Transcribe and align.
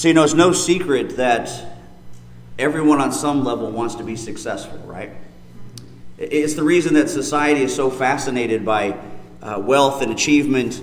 So, 0.00 0.08
you 0.08 0.14
know, 0.14 0.24
it's 0.24 0.32
no 0.32 0.52
secret 0.52 1.18
that 1.18 1.52
everyone 2.58 3.02
on 3.02 3.12
some 3.12 3.44
level 3.44 3.70
wants 3.70 3.96
to 3.96 4.02
be 4.02 4.16
successful, 4.16 4.78
right? 4.86 5.10
It's 6.16 6.54
the 6.54 6.62
reason 6.62 6.94
that 6.94 7.10
society 7.10 7.60
is 7.60 7.74
so 7.74 7.90
fascinated 7.90 8.64
by 8.64 8.98
uh, 9.42 9.62
wealth 9.62 10.00
and 10.00 10.10
achievement. 10.10 10.80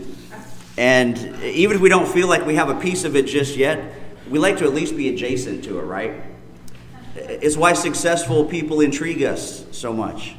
And 0.78 1.18
even 1.44 1.78
if 1.78 1.82
we 1.82 1.90
don't 1.90 2.08
feel 2.08 2.28
like 2.28 2.46
we 2.46 2.54
have 2.54 2.70
a 2.70 2.80
piece 2.80 3.06
of 3.06 3.16
it 3.16 3.24
just 3.24 3.58
yet, 3.58 3.92
we 4.30 4.38
like 4.38 4.60
to 4.60 4.66
at 4.66 4.76
least 4.76 4.96
be 4.96 5.10
adjacent 5.10 5.64
to 5.64 5.80
it, 5.80 5.86
right? 5.86 6.22
It's 7.16 7.58
why 7.58 7.74
successful 7.74 8.46
people 8.46 8.82
intrigue 8.82 9.24
us 9.24 9.66
so 9.72 9.94
much. 9.94 10.36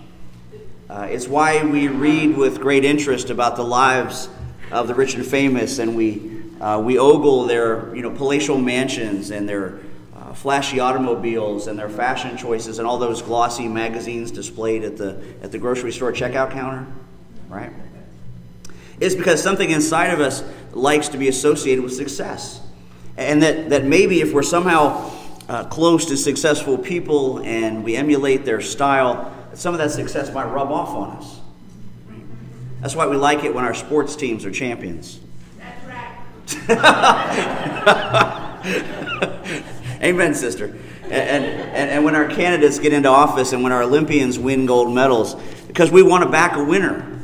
Uh, 0.89 1.09
it's 1.11 1.27
why 1.27 1.65
we 1.65 1.89
read 1.89 2.37
with 2.37 2.61
great 2.61 2.85
interest 2.85 3.31
about 3.31 3.57
the 3.57 3.65
lives 3.65 4.29
of 4.71 4.87
the 4.87 4.95
rich 4.95 5.15
and 5.17 5.27
famous, 5.27 5.81
and 5.81 5.97
we, 5.97 6.38
uh, 6.61 6.81
we 6.85 6.99
ogle 6.99 7.45
their 7.45 7.95
you 7.95 8.03
know, 8.03 8.11
palatial 8.11 8.59
mansions 8.59 9.31
and 9.31 9.49
their 9.49 9.81
uh, 10.17 10.33
flashy 10.33 10.81
automobiles 10.81 11.67
and 11.67 11.79
their 11.79 11.89
fashion 11.89 12.37
choices 12.37 12.79
and 12.79 12.89
all 12.89 12.99
those 12.99 13.23
glossy 13.23 13.69
magazines 13.69 14.31
displayed 14.31 14.83
at 14.83 14.97
the, 14.97 15.23
at 15.43 15.53
the 15.53 15.59
grocery 15.59 15.93
store 15.93 16.13
checkout 16.13 16.51
counter, 16.51 16.87
right? 17.49 17.73
It's 19.01 19.15
because 19.15 19.43
something 19.43 19.71
inside 19.71 20.09
of 20.09 20.21
us 20.21 20.43
likes 20.73 21.09
to 21.09 21.19
be 21.19 21.29
associated 21.29 21.85
with 21.85 21.95
success. 21.95 22.61
And 23.17 23.43
that, 23.43 23.71
that 23.71 23.85
maybe 23.85 24.21
if 24.21 24.33
we're 24.33 24.43
somehow 24.43 25.13
uh, 25.49 25.65
close 25.65 26.07
to 26.07 26.17
successful 26.17 26.77
people 26.77 27.41
and 27.41 27.85
we 27.85 27.97
emulate 27.97 28.45
their 28.45 28.61
style, 28.61 29.33
some 29.55 29.75
of 29.75 29.79
that 29.79 29.93
success 29.93 30.33
might 30.33 30.47
rub 30.47 30.71
off 30.71 30.91
on 30.91 31.17
us. 31.17 31.41
That's 32.81 32.95
why 32.95 33.07
we 33.07 33.17
like 33.17 33.45
it 33.45 33.55
when 33.55 33.65
our 33.65 33.75
sports 33.75 34.15
teams 34.15 34.45
are 34.45 34.51
champions. 34.51 35.21
Amen, 40.03 40.35
sister. 40.35 40.77
And, 41.05 41.45
and, 41.45 41.91
and 41.91 42.05
when 42.05 42.15
our 42.15 42.29
candidates 42.29 42.79
get 42.79 42.93
into 42.93 43.09
office 43.09 43.53
and 43.53 43.63
when 43.63 43.73
our 43.73 43.83
Olympians 43.83 44.39
win 44.39 44.67
gold 44.67 44.95
medals, 44.95 45.35
because 45.67 45.91
we 45.91 46.03
want 46.03 46.25
to 46.25 46.31
back 46.31 46.57
a 46.57 46.65
winner. 46.65 47.21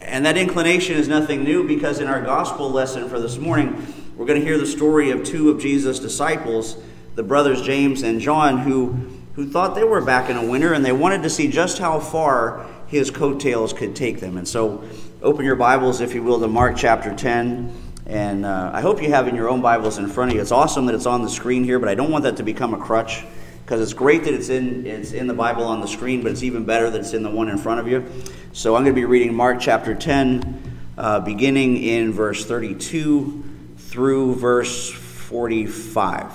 And 0.00 0.26
that 0.26 0.36
inclination 0.36 0.96
is 0.96 1.08
nothing 1.08 1.44
new 1.44 1.66
because 1.66 2.00
in 2.00 2.06
our 2.08 2.20
gospel 2.20 2.70
lesson 2.70 3.08
for 3.08 3.18
this 3.18 3.38
morning, 3.38 3.86
we're 4.16 4.26
going 4.26 4.40
to 4.40 4.46
hear 4.46 4.58
the 4.58 4.66
story 4.66 5.10
of 5.10 5.24
two 5.24 5.50
of 5.50 5.60
Jesus' 5.60 5.98
disciples, 5.98 6.76
the 7.14 7.22
brothers 7.22 7.62
James 7.62 8.02
and 8.02 8.20
John, 8.20 8.58
who, 8.58 8.96
who 9.34 9.50
thought 9.50 9.74
they 9.74 9.84
were 9.84 10.00
backing 10.00 10.36
a 10.36 10.44
winner 10.44 10.72
and 10.72 10.84
they 10.84 10.92
wanted 10.92 11.22
to 11.22 11.30
see 11.30 11.48
just 11.48 11.78
how 11.78 11.98
far 11.98 12.66
his 12.86 13.10
coattails 13.10 13.72
could 13.72 13.96
take 13.96 14.20
them. 14.20 14.36
And 14.36 14.46
so, 14.46 14.84
open 15.22 15.44
your 15.44 15.56
Bibles, 15.56 16.00
if 16.00 16.14
you 16.14 16.22
will, 16.22 16.38
to 16.40 16.48
Mark 16.48 16.76
chapter 16.76 17.14
10. 17.14 17.83
And 18.06 18.44
uh, 18.44 18.70
I 18.72 18.82
hope 18.82 19.02
you 19.02 19.08
have 19.10 19.28
in 19.28 19.34
your 19.34 19.48
own 19.48 19.62
Bibles 19.62 19.96
in 19.96 20.08
front 20.08 20.30
of 20.30 20.34
you. 20.36 20.42
It's 20.42 20.52
awesome 20.52 20.86
that 20.86 20.94
it's 20.94 21.06
on 21.06 21.22
the 21.22 21.30
screen 21.30 21.64
here, 21.64 21.78
but 21.78 21.88
I 21.88 21.94
don't 21.94 22.10
want 22.10 22.24
that 22.24 22.36
to 22.36 22.42
become 22.42 22.74
a 22.74 22.78
crutch 22.78 23.24
because 23.64 23.80
it's 23.80 23.94
great 23.94 24.24
that 24.24 24.34
it's 24.34 24.50
in 24.50 24.86
it's 24.86 25.12
in 25.12 25.26
the 25.26 25.32
Bible 25.32 25.64
on 25.64 25.80
the 25.80 25.88
screen, 25.88 26.22
but 26.22 26.30
it's 26.30 26.42
even 26.42 26.66
better 26.66 26.90
that 26.90 27.00
it's 27.00 27.14
in 27.14 27.22
the 27.22 27.30
one 27.30 27.48
in 27.48 27.56
front 27.56 27.80
of 27.80 27.88
you. 27.88 28.04
So 28.52 28.76
I'm 28.76 28.82
going 28.82 28.94
to 28.94 29.00
be 29.00 29.06
reading 29.06 29.34
Mark 29.34 29.58
chapter 29.58 29.94
10, 29.94 30.78
uh, 30.98 31.20
beginning 31.20 31.82
in 31.82 32.12
verse 32.12 32.44
32 32.44 33.42
through 33.78 34.34
verse 34.34 34.92
45. 34.92 36.30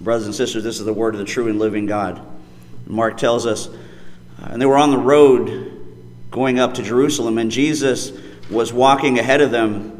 Brothers 0.00 0.26
and 0.26 0.34
sisters, 0.34 0.64
this 0.64 0.80
is 0.80 0.84
the 0.84 0.92
word 0.92 1.14
of 1.14 1.20
the 1.20 1.24
true 1.24 1.48
and 1.48 1.60
living 1.60 1.86
God. 1.86 2.20
Mark 2.86 3.18
tells 3.18 3.46
us, 3.46 3.68
uh, 3.68 4.48
and 4.50 4.60
they 4.60 4.66
were 4.66 4.78
on 4.78 4.90
the 4.90 4.98
road 4.98 5.74
going 6.32 6.58
up 6.58 6.74
to 6.74 6.82
Jerusalem, 6.82 7.38
and 7.38 7.52
Jesus 7.52 8.10
was 8.50 8.72
walking 8.72 9.18
ahead 9.18 9.40
of 9.40 9.50
them. 9.50 9.94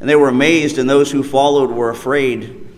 And 0.00 0.08
they 0.08 0.16
were 0.16 0.28
amazed, 0.28 0.78
and 0.78 0.88
those 0.88 1.10
who 1.10 1.22
followed 1.22 1.70
were 1.70 1.90
afraid. 1.90 2.68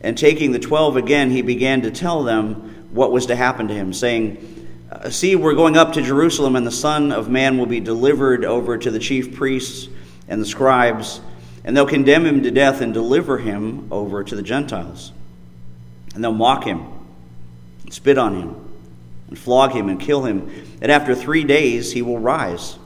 And 0.00 0.18
taking 0.18 0.52
the 0.52 0.58
twelve 0.58 0.96
again, 0.96 1.30
he 1.30 1.42
began 1.42 1.82
to 1.82 1.90
tell 1.90 2.24
them 2.24 2.88
what 2.90 3.10
was 3.10 3.26
to 3.26 3.36
happen 3.36 3.68
to 3.68 3.74
him, 3.74 3.92
saying, 3.92 4.68
uh, 4.92 5.10
See, 5.10 5.34
we're 5.34 5.54
going 5.54 5.76
up 5.76 5.94
to 5.94 6.02
Jerusalem, 6.02 6.56
and 6.56 6.66
the 6.66 6.70
Son 6.70 7.10
of 7.10 7.28
Man 7.28 7.58
will 7.58 7.66
be 7.66 7.80
delivered 7.80 8.44
over 8.44 8.76
to 8.76 8.90
the 8.90 8.98
chief 8.98 9.34
priests 9.34 9.88
and 10.28 10.40
the 10.40 10.46
scribes, 10.46 11.20
and 11.64 11.76
they'll 11.76 11.86
condemn 11.86 12.26
him 12.26 12.42
to 12.42 12.50
death 12.50 12.80
and 12.80 12.92
deliver 12.92 13.38
him 13.38 13.88
over 13.90 14.22
to 14.22 14.36
the 14.36 14.42
Gentiles. 14.42 15.12
And 16.14 16.22
they'll 16.22 16.32
mock 16.32 16.64
him, 16.64 16.86
and 17.82 17.92
spit 17.92 18.18
on 18.18 18.40
him, 18.40 18.72
and 19.28 19.38
flog 19.38 19.72
him, 19.72 19.88
and 19.88 19.98
kill 19.98 20.24
him. 20.24 20.50
And 20.80 20.92
after 20.92 21.14
three 21.14 21.44
days, 21.44 21.92
he 21.92 22.02
will 22.02 22.18
rise. 22.18 22.78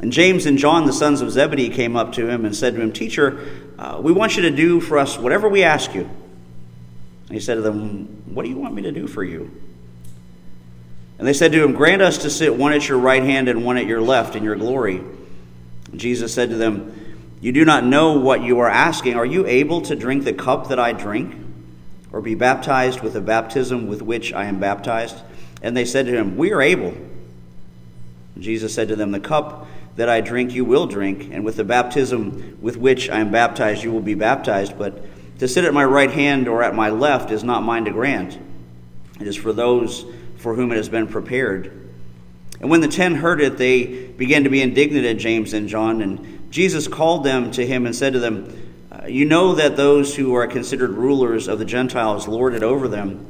And 0.00 0.12
James 0.12 0.46
and 0.46 0.58
John, 0.58 0.86
the 0.86 0.92
sons 0.92 1.20
of 1.20 1.30
Zebedee, 1.30 1.70
came 1.70 1.96
up 1.96 2.12
to 2.12 2.28
him 2.28 2.44
and 2.44 2.54
said 2.54 2.74
to 2.74 2.80
him, 2.80 2.92
Teacher, 2.92 3.38
uh, 3.78 4.00
we 4.02 4.12
want 4.12 4.36
you 4.36 4.42
to 4.42 4.50
do 4.50 4.80
for 4.80 4.98
us 4.98 5.18
whatever 5.18 5.48
we 5.48 5.64
ask 5.64 5.94
you. 5.94 6.02
And 6.02 7.34
he 7.34 7.40
said 7.40 7.56
to 7.56 7.60
them, 7.60 8.22
What 8.26 8.44
do 8.44 8.48
you 8.48 8.56
want 8.56 8.74
me 8.74 8.82
to 8.82 8.92
do 8.92 9.06
for 9.06 9.24
you? 9.24 9.50
And 11.18 11.26
they 11.26 11.32
said 11.32 11.50
to 11.52 11.62
him, 11.62 11.72
Grant 11.72 12.00
us 12.00 12.18
to 12.18 12.30
sit 12.30 12.54
one 12.54 12.72
at 12.72 12.88
your 12.88 12.98
right 12.98 13.22
hand 13.22 13.48
and 13.48 13.64
one 13.64 13.76
at 13.76 13.86
your 13.86 14.00
left 14.00 14.36
in 14.36 14.44
your 14.44 14.56
glory. 14.56 15.02
And 15.90 15.98
Jesus 15.98 16.32
said 16.32 16.50
to 16.50 16.56
them, 16.56 17.16
You 17.40 17.50
do 17.50 17.64
not 17.64 17.84
know 17.84 18.18
what 18.18 18.42
you 18.42 18.60
are 18.60 18.70
asking. 18.70 19.16
Are 19.16 19.26
you 19.26 19.46
able 19.46 19.82
to 19.82 19.96
drink 19.96 20.24
the 20.24 20.32
cup 20.32 20.68
that 20.68 20.78
I 20.78 20.92
drink, 20.92 21.34
or 22.12 22.20
be 22.20 22.36
baptized 22.36 23.00
with 23.00 23.14
the 23.14 23.20
baptism 23.20 23.88
with 23.88 24.00
which 24.00 24.32
I 24.32 24.44
am 24.44 24.60
baptized? 24.60 25.16
And 25.60 25.76
they 25.76 25.84
said 25.84 26.06
to 26.06 26.12
him, 26.12 26.36
We 26.36 26.52
are 26.52 26.62
able. 26.62 26.94
And 28.36 28.44
Jesus 28.44 28.72
said 28.72 28.86
to 28.88 28.96
them, 28.96 29.10
The 29.10 29.18
cup 29.18 29.66
that 29.98 30.08
I 30.08 30.20
drink, 30.20 30.54
you 30.54 30.64
will 30.64 30.86
drink, 30.86 31.28
and 31.32 31.44
with 31.44 31.56
the 31.56 31.64
baptism 31.64 32.56
with 32.62 32.76
which 32.76 33.10
I 33.10 33.18
am 33.18 33.32
baptized, 33.32 33.82
you 33.82 33.90
will 33.90 34.00
be 34.00 34.14
baptized. 34.14 34.78
But 34.78 35.04
to 35.40 35.48
sit 35.48 35.64
at 35.64 35.74
my 35.74 35.84
right 35.84 36.12
hand 36.12 36.46
or 36.46 36.62
at 36.62 36.72
my 36.72 36.88
left 36.88 37.32
is 37.32 37.42
not 37.42 37.64
mine 37.64 37.84
to 37.86 37.90
grant. 37.90 38.38
It 39.20 39.26
is 39.26 39.34
for 39.34 39.52
those 39.52 40.06
for 40.36 40.54
whom 40.54 40.70
it 40.70 40.76
has 40.76 40.88
been 40.88 41.08
prepared. 41.08 41.72
And 42.60 42.70
when 42.70 42.80
the 42.80 42.86
ten 42.86 43.16
heard 43.16 43.40
it, 43.40 43.58
they 43.58 44.06
began 44.06 44.44
to 44.44 44.50
be 44.50 44.62
indignant 44.62 45.04
at 45.04 45.18
James 45.18 45.52
and 45.52 45.68
John. 45.68 46.00
And 46.00 46.48
Jesus 46.52 46.86
called 46.86 47.24
them 47.24 47.50
to 47.50 47.66
him 47.66 47.84
and 47.84 47.94
said 47.94 48.12
to 48.12 48.20
them, 48.20 48.72
uh, 48.92 49.06
You 49.06 49.24
know 49.24 49.56
that 49.56 49.76
those 49.76 50.14
who 50.14 50.32
are 50.34 50.46
considered 50.46 50.90
rulers 50.90 51.48
of 51.48 51.58
the 51.58 51.64
Gentiles 51.64 52.28
lord 52.28 52.54
it 52.54 52.62
over 52.62 52.86
them, 52.86 53.26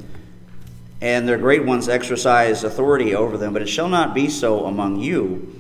and 1.01 1.27
their 1.27 1.39
great 1.39 1.65
ones 1.65 1.89
exercise 1.89 2.63
authority 2.63 3.15
over 3.15 3.39
them. 3.39 3.55
But 3.55 3.63
it 3.63 3.71
shall 3.71 3.89
not 3.89 4.15
be 4.15 4.29
so 4.29 4.67
among 4.67 5.01
you. 5.01 5.58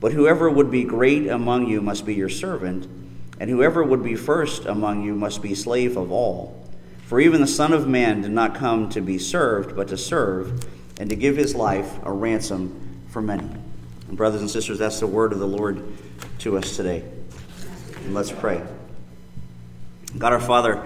But 0.00 0.12
whoever 0.12 0.50
would 0.50 0.70
be 0.70 0.84
great 0.84 1.26
among 1.26 1.68
you 1.68 1.80
must 1.80 2.04
be 2.04 2.14
your 2.14 2.28
servant, 2.28 2.86
and 3.40 3.50
whoever 3.50 3.82
would 3.82 4.02
be 4.02 4.14
first 4.14 4.66
among 4.66 5.02
you 5.02 5.14
must 5.14 5.42
be 5.42 5.54
slave 5.54 5.96
of 5.96 6.12
all. 6.12 6.68
For 7.04 7.20
even 7.20 7.40
the 7.40 7.46
Son 7.46 7.72
of 7.72 7.86
Man 7.86 8.22
did 8.22 8.32
not 8.32 8.54
come 8.54 8.88
to 8.90 9.00
be 9.00 9.18
served, 9.18 9.76
but 9.76 9.88
to 9.88 9.96
serve, 9.96 10.66
and 10.98 11.08
to 11.10 11.16
give 11.16 11.36
his 11.36 11.54
life 11.54 11.98
a 12.02 12.12
ransom 12.12 13.04
for 13.08 13.22
many. 13.22 13.48
And 14.08 14.16
brothers 14.16 14.40
and 14.40 14.50
sisters, 14.50 14.78
that's 14.78 15.00
the 15.00 15.06
word 15.06 15.32
of 15.32 15.38
the 15.38 15.46
Lord 15.46 15.82
to 16.40 16.58
us 16.58 16.76
today. 16.76 17.04
And 18.04 18.14
let's 18.14 18.32
pray. 18.32 18.62
God 20.18 20.32
our 20.32 20.40
Father, 20.40 20.84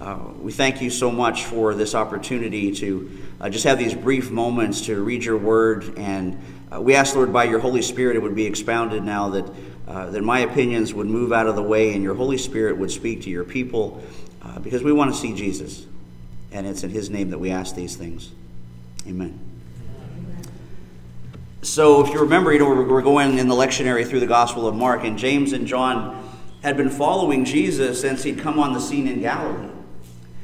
uh, 0.00 0.18
we 0.40 0.52
thank 0.52 0.80
you 0.80 0.90
so 0.90 1.10
much 1.10 1.44
for 1.44 1.74
this 1.74 1.94
opportunity 1.94 2.72
to 2.72 3.18
uh, 3.40 3.48
just 3.50 3.64
have 3.64 3.78
these 3.78 3.94
brief 3.94 4.30
moments 4.30 4.82
to 4.82 5.02
read 5.02 5.24
your 5.24 5.36
word 5.36 5.98
and 5.98 6.40
uh, 6.72 6.80
we 6.80 6.94
ask, 6.94 7.14
Lord, 7.14 7.32
by 7.32 7.44
your 7.44 7.60
Holy 7.60 7.82
Spirit, 7.82 8.16
it 8.16 8.22
would 8.22 8.34
be 8.34 8.46
expounded 8.46 9.02
now 9.02 9.30
that, 9.30 9.50
uh, 9.86 10.10
that 10.10 10.22
my 10.22 10.40
opinions 10.40 10.92
would 10.92 11.06
move 11.06 11.32
out 11.32 11.46
of 11.46 11.56
the 11.56 11.62
way 11.62 11.94
and 11.94 12.02
your 12.02 12.14
Holy 12.14 12.38
Spirit 12.38 12.76
would 12.76 12.90
speak 12.90 13.22
to 13.22 13.30
your 13.30 13.44
people 13.44 14.02
uh, 14.42 14.58
because 14.58 14.82
we 14.82 14.92
want 14.92 15.12
to 15.12 15.18
see 15.18 15.34
Jesus. 15.34 15.86
And 16.52 16.66
it's 16.66 16.82
in 16.82 16.90
his 16.90 17.10
name 17.10 17.30
that 17.30 17.38
we 17.38 17.50
ask 17.50 17.74
these 17.74 17.96
things. 17.96 18.30
Amen. 19.06 19.38
So, 21.62 22.04
if 22.04 22.12
you 22.12 22.20
remember, 22.20 22.52
you 22.52 22.60
know, 22.60 22.68
we're 22.68 23.02
going 23.02 23.38
in 23.38 23.48
the 23.48 23.54
lectionary 23.54 24.06
through 24.06 24.20
the 24.20 24.26
Gospel 24.26 24.68
of 24.68 24.76
Mark, 24.76 25.04
and 25.04 25.18
James 25.18 25.52
and 25.52 25.66
John 25.66 26.32
had 26.62 26.76
been 26.76 26.88
following 26.88 27.44
Jesus 27.44 28.00
since 28.00 28.22
he'd 28.22 28.38
come 28.38 28.58
on 28.58 28.72
the 28.72 28.80
scene 28.80 29.08
in 29.08 29.20
Galilee. 29.20 29.68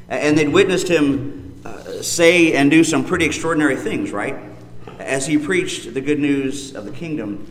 And 0.09 0.37
they'd 0.37 0.49
witnessed 0.49 0.89
him 0.89 1.61
uh, 1.65 2.03
say 2.03 2.53
and 2.55 2.71
do 2.71 2.85
some 2.85 3.05
pretty 3.05 3.25
extraordinary 3.25 3.77
things, 3.77 4.11
right? 4.11 4.37
As 5.05 5.27
he 5.27 5.39
preached 5.39 5.93
the 5.95 6.01
good 6.01 6.19
news 6.19 6.75
of 6.75 6.85
the 6.85 6.91
kingdom. 6.91 7.47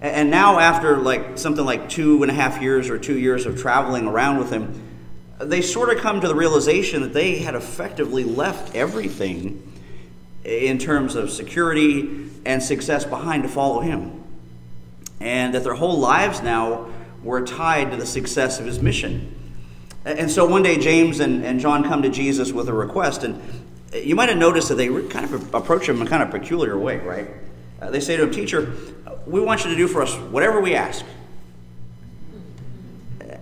And 0.00 0.30
now, 0.30 0.60
after 0.60 0.98
like 0.98 1.38
something 1.38 1.64
like 1.64 1.88
two 1.88 2.22
and 2.22 2.30
a 2.30 2.34
half 2.34 2.62
years 2.62 2.88
or 2.88 2.98
two 2.98 3.18
years 3.18 3.46
of 3.46 3.60
traveling 3.60 4.06
around 4.06 4.38
with 4.38 4.50
him, 4.50 4.80
they 5.40 5.60
sort 5.60 5.90
of 5.90 5.98
come 5.98 6.20
to 6.20 6.28
the 6.28 6.34
realization 6.34 7.02
that 7.02 7.12
they 7.12 7.38
had 7.38 7.54
effectively 7.54 8.24
left 8.24 8.74
everything 8.76 9.64
in 10.44 10.78
terms 10.78 11.14
of 11.14 11.30
security 11.30 12.30
and 12.44 12.62
success 12.62 13.04
behind 13.04 13.42
to 13.42 13.48
follow 13.48 13.80
him. 13.80 14.24
And 15.20 15.54
that 15.54 15.64
their 15.64 15.74
whole 15.74 15.98
lives 15.98 16.42
now 16.42 16.88
were 17.24 17.44
tied 17.44 17.90
to 17.90 17.96
the 17.96 18.06
success 18.06 18.60
of 18.60 18.66
his 18.66 18.80
mission. 18.80 19.34
And 20.04 20.30
so 20.30 20.46
one 20.46 20.62
day, 20.62 20.78
James 20.78 21.18
and, 21.20 21.44
and 21.44 21.58
John 21.58 21.82
come 21.82 22.02
to 22.02 22.08
Jesus 22.08 22.52
with 22.52 22.68
a 22.68 22.72
request, 22.72 23.24
and 23.24 23.42
you 23.94 24.14
might 24.14 24.28
have 24.28 24.38
noticed 24.38 24.68
that 24.68 24.74
they 24.74 24.88
kind 25.08 25.24
of 25.24 25.54
approach 25.54 25.88
him 25.88 26.00
in 26.00 26.06
a 26.06 26.10
kind 26.10 26.22
of 26.22 26.30
peculiar 26.30 26.78
way, 26.78 26.98
right? 26.98 27.28
Uh, 27.80 27.90
they 27.90 28.00
say 28.00 28.16
to 28.16 28.24
him, 28.24 28.30
Teacher, 28.30 28.72
we 29.26 29.40
want 29.40 29.64
you 29.64 29.70
to 29.70 29.76
do 29.76 29.88
for 29.88 30.02
us 30.02 30.14
whatever 30.14 30.60
we 30.60 30.74
ask. 30.74 31.04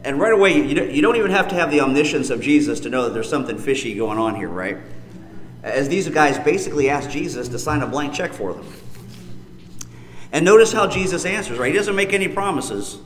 And 0.04 0.20
right 0.20 0.32
away, 0.32 0.64
you 0.64 1.02
don't 1.02 1.16
even 1.16 1.32
have 1.32 1.48
to 1.48 1.56
have 1.56 1.72
the 1.72 1.80
omniscience 1.80 2.30
of 2.30 2.40
Jesus 2.40 2.78
to 2.80 2.90
know 2.90 3.04
that 3.04 3.14
there's 3.14 3.28
something 3.28 3.58
fishy 3.58 3.94
going 3.94 4.18
on 4.18 4.36
here, 4.36 4.48
right? 4.48 4.76
As 5.64 5.88
these 5.88 6.08
guys 6.08 6.38
basically 6.38 6.88
ask 6.88 7.10
Jesus 7.10 7.48
to 7.48 7.58
sign 7.58 7.82
a 7.82 7.88
blank 7.88 8.14
check 8.14 8.32
for 8.32 8.52
them. 8.52 8.72
And 10.30 10.44
notice 10.44 10.72
how 10.72 10.86
Jesus 10.86 11.24
answers, 11.24 11.58
right? 11.58 11.72
He 11.72 11.76
doesn't 11.76 11.96
make 11.96 12.12
any 12.12 12.28
promises, 12.28 12.98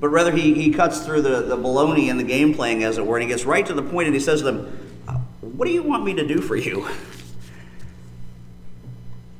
but 0.00 0.08
rather 0.08 0.32
he, 0.32 0.54
he 0.54 0.72
cuts 0.72 1.04
through 1.04 1.22
the, 1.22 1.42
the 1.42 1.56
baloney 1.56 2.10
and 2.10 2.18
the 2.18 2.24
game 2.24 2.52
playing, 2.52 2.82
as 2.82 2.98
it 2.98 3.06
were, 3.06 3.16
and 3.16 3.22
he 3.22 3.28
gets 3.28 3.44
right 3.44 3.64
to 3.66 3.74
the 3.74 3.82
point 3.82 4.06
and 4.06 4.14
he 4.14 4.20
says 4.20 4.40
to 4.40 4.46
them, 4.46 4.85
What 5.56 5.66
do 5.66 5.72
you 5.72 5.82
want 5.82 6.04
me 6.04 6.12
to 6.14 6.26
do 6.26 6.42
for 6.42 6.54
you? 6.54 6.86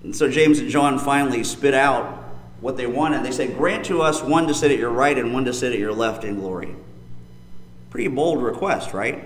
And 0.02 0.16
so 0.16 0.30
James 0.30 0.60
and 0.60 0.70
John 0.70 0.98
finally 0.98 1.44
spit 1.44 1.74
out 1.74 2.24
what 2.60 2.78
they 2.78 2.86
wanted. 2.86 3.22
They 3.22 3.32
said, 3.32 3.58
Grant 3.58 3.84
to 3.86 4.00
us 4.00 4.22
one 4.22 4.46
to 4.46 4.54
sit 4.54 4.70
at 4.70 4.78
your 4.78 4.90
right 4.90 5.18
and 5.18 5.34
one 5.34 5.44
to 5.44 5.52
sit 5.52 5.72
at 5.72 5.78
your 5.78 5.92
left 5.92 6.24
in 6.24 6.36
glory. 6.36 6.74
Pretty 7.90 8.08
bold 8.08 8.42
request, 8.42 8.94
right? 8.94 9.24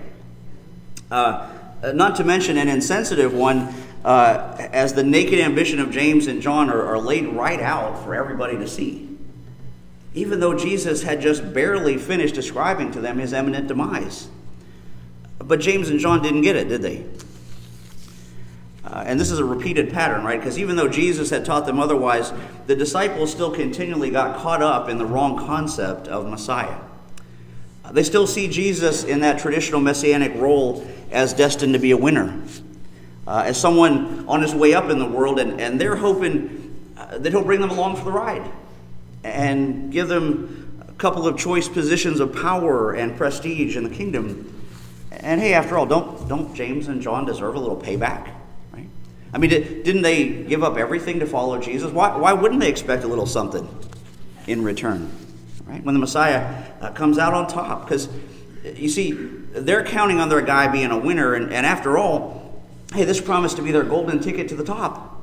Uh, 1.09 1.49
not 1.93 2.17
to 2.17 2.25
mention 2.25 2.57
an 2.57 2.67
insensitive 2.67 3.33
one, 3.33 3.73
uh, 4.03 4.57
as 4.73 4.93
the 4.93 5.03
naked 5.03 5.39
ambition 5.39 5.79
of 5.79 5.91
James 5.91 6.27
and 6.27 6.41
John 6.41 6.69
are, 6.69 6.83
are 6.83 6.99
laid 6.99 7.27
right 7.27 7.61
out 7.61 8.03
for 8.03 8.15
everybody 8.15 8.57
to 8.57 8.67
see. 8.67 9.07
Even 10.13 10.41
though 10.41 10.57
Jesus 10.57 11.03
had 11.03 11.21
just 11.21 11.53
barely 11.53 11.97
finished 11.97 12.35
describing 12.35 12.91
to 12.91 12.99
them 12.99 13.17
his 13.19 13.31
imminent 13.31 13.67
demise. 13.67 14.27
But 15.51 15.59
James 15.59 15.89
and 15.89 15.99
John 15.99 16.21
didn't 16.21 16.43
get 16.43 16.55
it, 16.55 16.69
did 16.69 16.81
they? 16.81 17.03
Uh, 18.85 19.03
and 19.05 19.19
this 19.19 19.31
is 19.31 19.37
a 19.37 19.43
repeated 19.43 19.91
pattern, 19.91 20.23
right? 20.23 20.39
Because 20.39 20.57
even 20.57 20.77
though 20.77 20.87
Jesus 20.87 21.29
had 21.29 21.43
taught 21.43 21.65
them 21.65 21.77
otherwise, 21.77 22.31
the 22.67 22.75
disciples 22.77 23.31
still 23.31 23.51
continually 23.51 24.11
got 24.11 24.37
caught 24.37 24.61
up 24.61 24.87
in 24.87 24.97
the 24.97 25.05
wrong 25.05 25.37
concept 25.37 26.07
of 26.07 26.25
Messiah. 26.29 26.77
Uh, 27.83 27.91
they 27.91 28.03
still 28.03 28.25
see 28.25 28.47
Jesus 28.47 29.03
in 29.03 29.19
that 29.19 29.39
traditional 29.39 29.81
messianic 29.81 30.33
role 30.35 30.87
as 31.11 31.33
destined 31.33 31.73
to 31.73 31.79
be 31.79 31.91
a 31.91 31.97
winner, 31.97 32.41
uh, 33.27 33.43
as 33.45 33.59
someone 33.59 34.23
on 34.29 34.41
his 34.41 34.55
way 34.55 34.73
up 34.73 34.89
in 34.89 34.99
the 34.99 35.05
world, 35.05 35.37
and, 35.37 35.59
and 35.59 35.81
they're 35.81 35.97
hoping 35.97 36.81
uh, 36.95 37.17
that 37.17 37.33
he'll 37.33 37.43
bring 37.43 37.59
them 37.59 37.71
along 37.71 37.97
for 37.97 38.05
the 38.05 38.11
ride 38.13 38.49
and 39.25 39.91
give 39.91 40.07
them 40.07 40.81
a 40.87 40.93
couple 40.93 41.27
of 41.27 41.37
choice 41.37 41.67
positions 41.67 42.21
of 42.21 42.33
power 42.33 42.93
and 42.93 43.17
prestige 43.17 43.75
in 43.75 43.83
the 43.83 43.89
kingdom. 43.89 44.59
And 45.11 45.41
hey, 45.41 45.53
after 45.53 45.77
all, 45.77 45.85
don't, 45.85 46.27
don't 46.27 46.53
James 46.55 46.87
and 46.87 47.01
John 47.01 47.25
deserve 47.25 47.55
a 47.55 47.59
little 47.59 47.77
payback? 47.77 48.29
Right? 48.71 48.87
I 49.33 49.37
mean, 49.37 49.49
didn't 49.49 50.01
they 50.01 50.43
give 50.43 50.63
up 50.63 50.77
everything 50.77 51.19
to 51.19 51.27
follow 51.27 51.59
Jesus? 51.59 51.91
Why, 51.91 52.15
why 52.15 52.33
wouldn't 52.33 52.61
they 52.61 52.69
expect 52.69 53.03
a 53.03 53.07
little 53.07 53.25
something 53.25 53.67
in 54.47 54.63
return? 54.63 55.11
Right? 55.65 55.83
When 55.83 55.93
the 55.93 55.99
Messiah 55.99 56.63
uh, 56.81 56.91
comes 56.91 57.17
out 57.17 57.33
on 57.33 57.47
top. 57.47 57.83
Because, 57.83 58.07
you 58.63 58.87
see, 58.87 59.11
they're 59.11 59.83
counting 59.83 60.19
on 60.19 60.29
their 60.29 60.41
guy 60.41 60.69
being 60.69 60.91
a 60.91 60.97
winner, 60.97 61.33
and, 61.33 61.51
and 61.53 61.65
after 61.65 61.97
all, 61.97 62.63
hey, 62.93 63.03
this 63.03 63.19
promised 63.19 63.57
to 63.57 63.61
be 63.61 63.71
their 63.71 63.83
golden 63.83 64.19
ticket 64.19 64.47
to 64.49 64.55
the 64.55 64.63
top. 64.63 65.21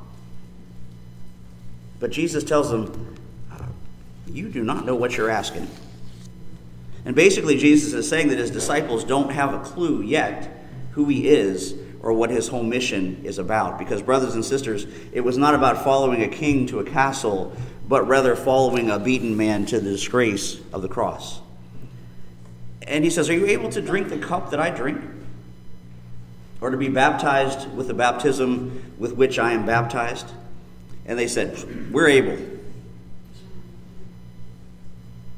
But 1.98 2.10
Jesus 2.10 2.44
tells 2.44 2.70
them, 2.70 3.16
uh, 3.50 3.64
You 4.26 4.48
do 4.48 4.62
not 4.62 4.84
know 4.84 4.94
what 4.94 5.16
you're 5.16 5.30
asking. 5.30 5.68
And 7.08 7.16
basically, 7.16 7.56
Jesus 7.56 7.94
is 7.94 8.06
saying 8.06 8.28
that 8.28 8.38
his 8.38 8.50
disciples 8.50 9.02
don't 9.02 9.30
have 9.30 9.54
a 9.54 9.60
clue 9.60 10.02
yet 10.02 10.46
who 10.90 11.06
he 11.06 11.26
is 11.26 11.74
or 12.02 12.12
what 12.12 12.28
his 12.28 12.48
whole 12.48 12.62
mission 12.62 13.22
is 13.24 13.38
about. 13.38 13.78
Because, 13.78 14.02
brothers 14.02 14.34
and 14.34 14.44
sisters, 14.44 14.86
it 15.10 15.22
was 15.22 15.38
not 15.38 15.54
about 15.54 15.82
following 15.82 16.22
a 16.22 16.28
king 16.28 16.66
to 16.66 16.80
a 16.80 16.84
castle, 16.84 17.56
but 17.88 18.06
rather 18.06 18.36
following 18.36 18.90
a 18.90 18.98
beaten 18.98 19.38
man 19.38 19.64
to 19.64 19.80
the 19.80 19.88
disgrace 19.88 20.60
of 20.70 20.82
the 20.82 20.88
cross. 20.88 21.40
And 22.82 23.04
he 23.04 23.08
says, 23.08 23.30
Are 23.30 23.34
you 23.34 23.46
able 23.46 23.70
to 23.70 23.80
drink 23.80 24.10
the 24.10 24.18
cup 24.18 24.50
that 24.50 24.60
I 24.60 24.68
drink? 24.68 25.00
Or 26.60 26.68
to 26.68 26.76
be 26.76 26.90
baptized 26.90 27.72
with 27.72 27.88
the 27.88 27.94
baptism 27.94 28.96
with 28.98 29.14
which 29.14 29.38
I 29.38 29.52
am 29.52 29.64
baptized? 29.64 30.30
And 31.06 31.18
they 31.18 31.26
said, 31.26 31.90
We're 31.90 32.08
able. 32.08 32.57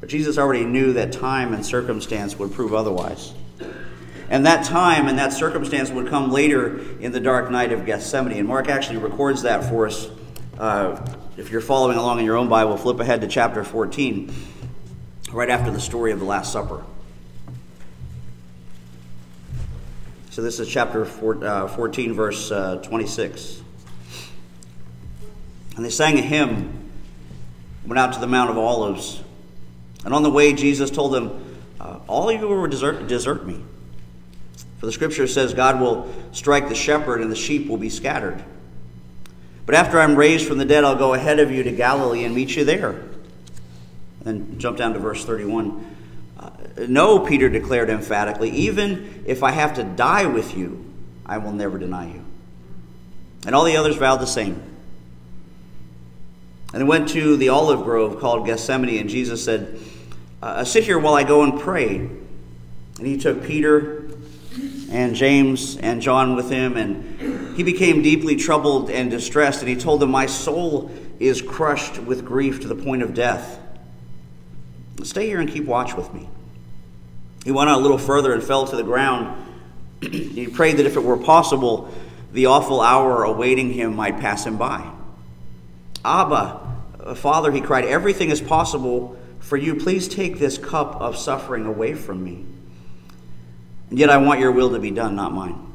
But 0.00 0.08
Jesus 0.08 0.38
already 0.38 0.64
knew 0.64 0.94
that 0.94 1.12
time 1.12 1.52
and 1.52 1.64
circumstance 1.64 2.38
would 2.38 2.52
prove 2.52 2.74
otherwise. 2.74 3.34
And 4.30 4.46
that 4.46 4.64
time 4.64 5.08
and 5.08 5.18
that 5.18 5.32
circumstance 5.32 5.90
would 5.90 6.08
come 6.08 6.30
later 6.30 6.78
in 7.00 7.12
the 7.12 7.20
dark 7.20 7.50
night 7.50 7.72
of 7.72 7.84
Gethsemane. 7.84 8.38
And 8.38 8.48
Mark 8.48 8.68
actually 8.68 8.98
records 8.98 9.42
that 9.42 9.68
for 9.68 9.86
us. 9.86 10.08
Uh, 10.58 11.04
if 11.36 11.50
you're 11.50 11.60
following 11.60 11.96
along 11.96 12.20
in 12.20 12.24
your 12.24 12.36
own 12.36 12.48
Bible, 12.48 12.76
flip 12.76 13.00
ahead 13.00 13.22
to 13.22 13.26
chapter 13.26 13.64
14, 13.64 14.32
right 15.32 15.50
after 15.50 15.70
the 15.70 15.80
story 15.80 16.12
of 16.12 16.18
the 16.18 16.24
Last 16.24 16.52
Supper. 16.52 16.84
So 20.30 20.42
this 20.42 20.60
is 20.60 20.68
chapter 20.68 21.04
uh, 21.04 21.66
14, 21.66 22.14
verse 22.14 22.52
uh, 22.52 22.76
26. 22.76 23.62
And 25.76 25.84
they 25.84 25.90
sang 25.90 26.18
a 26.18 26.22
hymn, 26.22 26.90
went 27.84 27.98
out 27.98 28.12
to 28.12 28.20
the 28.20 28.26
Mount 28.28 28.50
of 28.50 28.58
Olives. 28.58 29.22
And 30.04 30.14
on 30.14 30.22
the 30.22 30.30
way, 30.30 30.52
Jesus 30.52 30.90
told 30.90 31.12
them, 31.12 31.58
uh, 31.80 31.98
All 32.06 32.30
of 32.30 32.40
you 32.40 32.48
will 32.48 32.66
desert, 32.66 33.06
desert 33.06 33.46
me. 33.46 33.62
For 34.78 34.86
the 34.86 34.92
scripture 34.92 35.26
says, 35.26 35.52
God 35.52 35.78
will 35.78 36.10
strike 36.32 36.68
the 36.68 36.74
shepherd 36.74 37.20
and 37.20 37.30
the 37.30 37.36
sheep 37.36 37.68
will 37.68 37.76
be 37.76 37.90
scattered. 37.90 38.42
But 39.66 39.74
after 39.74 40.00
I'm 40.00 40.16
raised 40.16 40.48
from 40.48 40.58
the 40.58 40.64
dead, 40.64 40.84
I'll 40.84 40.96
go 40.96 41.12
ahead 41.12 41.38
of 41.38 41.50
you 41.50 41.62
to 41.62 41.70
Galilee 41.70 42.24
and 42.24 42.34
meet 42.34 42.56
you 42.56 42.64
there. 42.64 43.04
And 44.24 44.58
jump 44.58 44.78
down 44.78 44.94
to 44.94 44.98
verse 44.98 45.24
31. 45.24 45.96
Uh, 46.38 46.50
no, 46.88 47.18
Peter 47.18 47.50
declared 47.50 47.90
emphatically, 47.90 48.50
even 48.50 49.22
if 49.26 49.42
I 49.42 49.50
have 49.50 49.74
to 49.74 49.84
die 49.84 50.26
with 50.26 50.56
you, 50.56 50.84
I 51.26 51.38
will 51.38 51.52
never 51.52 51.78
deny 51.78 52.06
you. 52.12 52.24
And 53.46 53.54
all 53.54 53.64
the 53.64 53.76
others 53.76 53.96
vowed 53.96 54.20
the 54.20 54.26
same. 54.26 54.62
And 56.72 56.80
they 56.80 56.86
went 56.86 57.08
to 57.10 57.36
the 57.36 57.50
olive 57.50 57.84
grove 57.84 58.18
called 58.18 58.46
Gethsemane, 58.46 58.98
and 58.98 59.10
Jesus 59.10 59.44
said, 59.44 59.78
uh, 60.42 60.64
Sit 60.64 60.84
here 60.84 60.98
while 60.98 61.14
I 61.14 61.24
go 61.24 61.42
and 61.42 61.60
pray. 61.60 61.96
And 61.96 63.06
he 63.06 63.16
took 63.16 63.44
Peter 63.44 64.10
and 64.90 65.14
James 65.14 65.76
and 65.76 66.02
John 66.02 66.36
with 66.36 66.50
him, 66.50 66.76
and 66.76 67.56
he 67.56 67.62
became 67.62 68.02
deeply 68.02 68.36
troubled 68.36 68.90
and 68.90 69.10
distressed, 69.10 69.60
and 69.60 69.68
he 69.68 69.76
told 69.76 70.00
them, 70.00 70.10
My 70.10 70.26
soul 70.26 70.90
is 71.18 71.40
crushed 71.40 71.98
with 71.98 72.24
grief 72.24 72.60
to 72.60 72.68
the 72.68 72.74
point 72.74 73.02
of 73.02 73.14
death. 73.14 73.58
Stay 75.02 75.26
here 75.26 75.40
and 75.40 75.48
keep 75.48 75.64
watch 75.64 75.94
with 75.94 76.12
me. 76.12 76.28
He 77.44 77.52
went 77.52 77.70
on 77.70 77.78
a 77.78 77.80
little 77.80 77.98
further 77.98 78.32
and 78.32 78.42
fell 78.42 78.66
to 78.66 78.76
the 78.76 78.82
ground. 78.82 79.46
he 80.02 80.46
prayed 80.48 80.76
that 80.76 80.86
if 80.86 80.96
it 80.96 81.02
were 81.02 81.16
possible, 81.16 81.92
the 82.32 82.46
awful 82.46 82.80
hour 82.80 83.24
awaiting 83.24 83.72
him 83.72 83.96
might 83.96 84.20
pass 84.20 84.44
him 84.44 84.56
by. 84.58 84.90
Abba, 86.04 87.14
Father, 87.16 87.50
he 87.50 87.60
cried, 87.60 87.84
everything 87.84 88.30
is 88.30 88.40
possible 88.40 89.16
for 89.40 89.56
you. 89.56 89.74
Please 89.74 90.06
take 90.06 90.38
this 90.38 90.56
cup 90.58 91.00
of 91.00 91.16
suffering 91.16 91.66
away 91.66 91.94
from 91.94 92.22
me. 92.22 92.44
And 93.90 93.98
yet 93.98 94.10
I 94.10 94.18
want 94.18 94.40
your 94.40 94.52
will 94.52 94.70
to 94.70 94.78
be 94.78 94.90
done, 94.90 95.16
not 95.16 95.32
mine. 95.32 95.66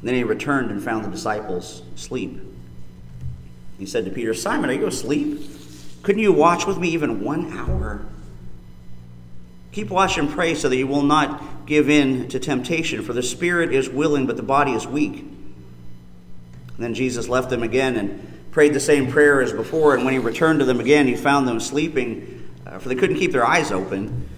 And 0.00 0.08
then 0.08 0.16
he 0.16 0.24
returned 0.24 0.70
and 0.70 0.82
found 0.82 1.04
the 1.04 1.10
disciples 1.10 1.82
asleep. 1.94 2.40
He 3.78 3.86
said 3.86 4.04
to 4.04 4.10
Peter, 4.10 4.34
Simon, 4.34 4.70
are 4.70 4.72
you 4.72 4.86
asleep? 4.86 5.40
Couldn't 6.02 6.22
you 6.22 6.32
watch 6.32 6.66
with 6.66 6.78
me 6.78 6.88
even 6.88 7.22
one 7.22 7.56
hour? 7.56 8.04
Keep 9.70 9.90
watch 9.90 10.18
and 10.18 10.28
pray 10.28 10.54
so 10.54 10.68
that 10.68 10.76
you 10.76 10.86
will 10.86 11.02
not 11.02 11.66
give 11.66 11.88
in 11.88 12.28
to 12.28 12.40
temptation, 12.40 13.02
for 13.02 13.12
the 13.12 13.22
spirit 13.22 13.72
is 13.72 13.88
willing, 13.88 14.26
but 14.26 14.36
the 14.36 14.42
body 14.42 14.72
is 14.72 14.86
weak. 14.86 15.18
And 15.18 16.78
then 16.78 16.94
Jesus 16.94 17.28
left 17.28 17.48
them 17.50 17.62
again 17.62 17.96
and 17.96 18.41
prayed 18.52 18.74
the 18.74 18.80
same 18.80 19.10
prayer 19.10 19.42
as 19.42 19.52
before. 19.52 19.94
And 19.94 20.04
when 20.04 20.12
he 20.12 20.20
returned 20.20 20.60
to 20.60 20.64
them 20.64 20.78
again, 20.78 21.08
he 21.08 21.16
found 21.16 21.48
them 21.48 21.58
sleeping, 21.58 22.48
uh, 22.66 22.78
for 22.78 22.88
they 22.88 22.94
couldn't 22.94 23.16
keep 23.16 23.32
their 23.32 23.44
eyes 23.44 23.72
open 23.72 24.28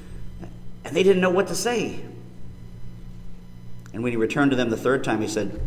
and 0.85 0.95
they 0.95 1.03
didn't 1.03 1.23
know 1.23 1.31
what 1.31 1.49
to 1.49 1.55
say. 1.55 2.01
And 3.93 4.03
when 4.03 4.13
he 4.13 4.17
returned 4.17 4.51
to 4.51 4.57
them 4.57 4.71
the 4.71 4.77
third 4.77 5.03
time, 5.05 5.21
he 5.21 5.29
said, 5.29 5.61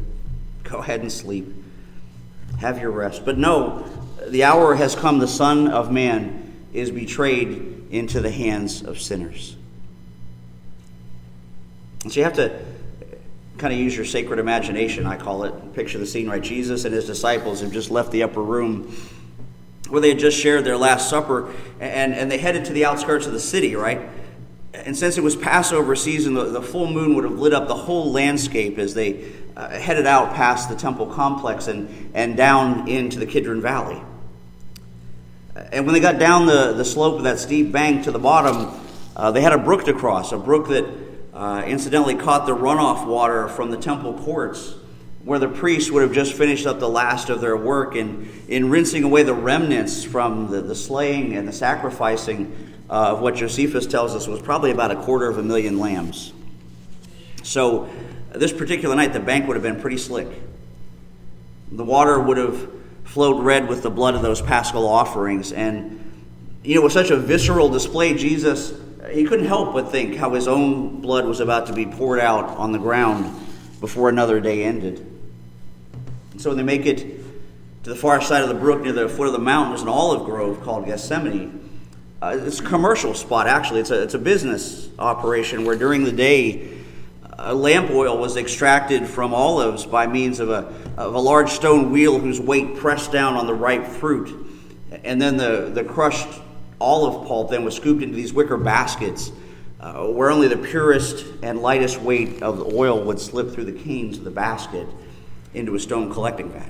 Go 0.63 0.77
ahead 0.77 1.01
and 1.01 1.11
sleep. 1.11 1.53
Have 2.59 2.79
your 2.79 2.91
rest. 2.91 3.25
But 3.25 3.37
no, 3.37 3.85
the 4.27 4.43
hour 4.43 4.75
has 4.75 4.95
come, 4.95 5.19
the 5.19 5.27
Son 5.27 5.67
of 5.67 5.91
Man 5.91 6.67
is 6.73 6.91
betrayed 6.91 7.87
into 7.89 8.19
the 8.19 8.31
hands 8.31 8.83
of 8.83 8.99
sinners. 8.99 9.55
So 12.07 12.19
you 12.19 12.23
have 12.23 12.33
to 12.33 12.59
kind 13.57 13.73
of 13.73 13.79
use 13.79 13.95
your 13.95 14.05
sacred 14.05 14.39
imagination, 14.39 15.05
I 15.05 15.17
call 15.17 15.43
it. 15.43 15.73
Picture 15.73 15.97
the 15.97 16.05
scene, 16.05 16.29
right? 16.29 16.41
Jesus 16.41 16.85
and 16.85 16.93
his 16.93 17.05
disciples 17.05 17.61
have 17.61 17.71
just 17.71 17.89
left 17.89 18.11
the 18.11 18.23
upper 18.23 18.41
room 18.41 18.95
where 19.89 20.01
they 20.01 20.09
had 20.09 20.19
just 20.19 20.37
shared 20.37 20.65
their 20.65 20.77
Last 20.77 21.09
Supper, 21.09 21.53
and, 21.79 22.13
and 22.13 22.29
they 22.29 22.37
headed 22.37 22.65
to 22.65 22.73
the 22.73 22.85
outskirts 22.85 23.25
of 23.25 23.31
the 23.31 23.39
city, 23.39 23.75
right? 23.75 24.01
And 24.73 24.95
since 24.95 25.17
it 25.17 25.23
was 25.23 25.35
Passover 25.35 25.95
season, 25.95 26.33
the, 26.33 26.45
the, 26.45 26.61
full 26.61 26.87
moon 26.87 27.15
would 27.15 27.23
have 27.23 27.39
lit 27.39 27.53
up 27.53 27.67
the 27.67 27.75
whole 27.75 28.11
landscape 28.11 28.77
as 28.77 28.93
they 28.93 29.31
uh, 29.55 29.69
headed 29.69 30.05
out 30.05 30.35
past 30.35 30.69
the 30.69 30.75
temple 30.75 31.07
complex 31.07 31.67
and, 31.67 32.11
and 32.13 32.35
down 32.35 32.87
into 32.87 33.17
the 33.17 33.25
Kidron 33.25 33.61
Valley. 33.61 34.01
And 35.71 35.85
when 35.85 35.93
they 35.93 36.01
got 36.01 36.19
down 36.19 36.45
the, 36.45 36.73
the 36.73 36.85
slope 36.85 37.15
of 37.15 37.23
that 37.23 37.39
steep 37.39 37.71
bank 37.71 38.03
to 38.03 38.11
the 38.11 38.19
bottom, 38.19 38.77
Uh, 39.17 39.31
they 39.31 39.41
had 39.41 39.51
a 39.51 39.57
brook 39.57 39.83
to 39.85 39.93
cross, 39.93 40.31
a 40.31 40.37
brook 40.37 40.67
that 40.67 40.85
uh, 41.37 41.63
incidentally 41.67 42.15
caught 42.15 42.47
the 42.47 42.55
runoff 42.55 43.05
water 43.05 43.47
from 43.47 43.69
the 43.69 43.77
temple 43.77 44.15
courts, 44.15 44.73
where 45.23 45.37
the 45.37 45.47
priests 45.47 45.91
would 45.91 46.01
have 46.01 46.11
just 46.11 46.33
finished 46.33 46.65
up 46.65 46.79
the 46.79 46.89
last 46.89 47.29
of 47.29 47.41
their 47.41 47.55
work 47.55 47.95
in, 47.95 48.27
in 48.47 48.71
rinsing 48.71 49.03
away 49.03 49.21
the 49.21 49.35
remnants 49.35 50.03
from 50.03 50.49
the, 50.49 50.61
the 50.61 50.73
slaying 50.73 51.35
and 51.35 51.47
the 51.47 51.53
sacrificing 51.53 52.73
uh, 52.89 53.11
of 53.11 53.21
what 53.21 53.35
Josephus 53.35 53.85
tells 53.85 54.15
us 54.15 54.27
was 54.27 54.41
probably 54.41 54.71
about 54.71 54.89
a 54.89 54.95
quarter 54.95 55.27
of 55.27 55.37
a 55.37 55.43
million 55.43 55.77
lambs. 55.77 56.33
So, 57.43 57.87
this 58.33 58.51
particular 58.51 58.95
night, 58.95 59.13
the 59.13 59.19
bank 59.19 59.47
would 59.47 59.55
have 59.55 59.63
been 59.63 59.79
pretty 59.79 59.97
slick. 59.97 60.27
The 61.71 61.83
water 61.83 62.19
would 62.19 62.37
have 62.37 62.67
flowed 63.03 63.43
red 63.43 63.67
with 63.67 63.83
the 63.83 63.91
blood 63.91 64.15
of 64.15 64.23
those 64.23 64.41
paschal 64.41 64.87
offerings. 64.87 65.51
And, 65.51 66.25
you 66.63 66.73
know, 66.73 66.81
with 66.81 66.93
such 66.93 67.11
a 67.11 67.15
visceral 67.15 67.69
display, 67.69 68.15
Jesus, 68.15 68.73
he 69.11 69.23
couldn't 69.23 69.45
help 69.45 69.73
but 69.73 69.91
think 69.91 70.15
how 70.15 70.33
his 70.33 70.47
own 70.47 71.01
blood 71.01 71.25
was 71.25 71.39
about 71.39 71.67
to 71.67 71.73
be 71.73 71.85
poured 71.85 72.19
out 72.19 72.45
on 72.57 72.71
the 72.71 72.79
ground 72.79 73.33
before 73.79 74.09
another 74.09 74.39
day 74.39 74.63
ended. 74.63 74.99
And 76.31 76.41
so 76.41 76.49
when 76.49 76.57
they 76.57 76.63
make 76.63 76.85
it 76.85 76.99
to 77.83 77.89
the 77.89 77.95
far 77.95 78.21
side 78.21 78.43
of 78.43 78.49
the 78.49 78.55
brook 78.55 78.81
near 78.81 78.93
the 78.93 79.09
foot 79.09 79.27
of 79.27 79.33
the 79.33 79.39
mountain, 79.39 79.71
there's 79.71 79.81
an 79.81 79.87
olive 79.87 80.25
grove 80.25 80.61
called 80.63 80.85
Gethsemane. 80.85 81.63
Uh, 82.21 82.39
it's 82.41 82.59
a 82.59 82.63
commercial 82.63 83.13
spot, 83.13 83.47
actually. 83.47 83.79
It's 83.79 83.91
a, 83.91 84.01
it's 84.01 84.15
a 84.15 84.19
business 84.19 84.89
operation 84.97 85.65
where 85.65 85.75
during 85.75 86.03
the 86.03 86.11
day, 86.11 86.77
uh, 87.37 87.53
lamp 87.53 87.91
oil 87.91 88.17
was 88.17 88.35
extracted 88.35 89.07
from 89.07 89.33
olives 89.33 89.85
by 89.85 90.07
means 90.07 90.39
of 90.39 90.49
a, 90.49 90.73
of 90.97 91.13
a 91.13 91.19
large 91.19 91.51
stone 91.51 91.91
wheel 91.91 92.17
whose 92.17 92.41
weight 92.41 92.75
pressed 92.77 93.11
down 93.11 93.35
on 93.35 93.45
the 93.45 93.53
ripe 93.53 93.85
fruit. 93.85 94.47
And 95.03 95.21
then 95.21 95.37
the, 95.37 95.69
the 95.71 95.83
crushed 95.83 96.27
olive 96.79 97.27
pulp 97.27 97.49
then 97.49 97.63
was 97.63 97.75
scooped 97.75 98.03
into 98.03 98.15
these 98.15 98.33
wicker 98.33 98.57
baskets 98.57 99.31
uh, 99.79 100.07
where 100.07 100.31
only 100.31 100.47
the 100.47 100.57
purest 100.57 101.25
and 101.43 101.61
lightest 101.61 102.01
weight 102.01 102.41
of 102.41 102.57
the 102.57 102.75
oil 102.75 103.03
would 103.03 103.19
slip 103.19 103.51
through 103.51 103.65
the 103.65 103.83
canes 103.83 104.17
of 104.17 104.23
the 104.23 104.31
basket 104.31 104.87
into 105.53 105.75
a 105.75 105.79
stone 105.79 106.11
collecting 106.11 106.49
vat. 106.49 106.69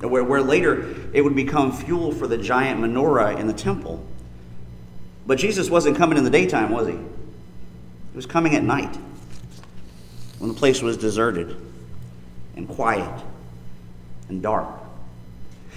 Where, 0.00 0.24
where 0.24 0.42
later 0.42 0.94
it 1.12 1.22
would 1.22 1.34
become 1.34 1.72
fuel 1.72 2.12
for 2.12 2.26
the 2.26 2.38
giant 2.38 2.80
menorah 2.80 3.38
in 3.38 3.46
the 3.46 3.52
temple. 3.52 4.04
But 5.26 5.38
Jesus 5.38 5.68
wasn't 5.68 5.96
coming 5.96 6.16
in 6.16 6.24
the 6.24 6.30
daytime, 6.30 6.70
was 6.70 6.86
he? 6.86 6.94
He 6.94 8.16
was 8.16 8.26
coming 8.26 8.54
at 8.54 8.62
night 8.62 8.96
when 10.38 10.48
the 10.48 10.56
place 10.56 10.80
was 10.80 10.96
deserted 10.96 11.56
and 12.56 12.68
quiet 12.68 13.22
and 14.28 14.42
dark. 14.42 14.68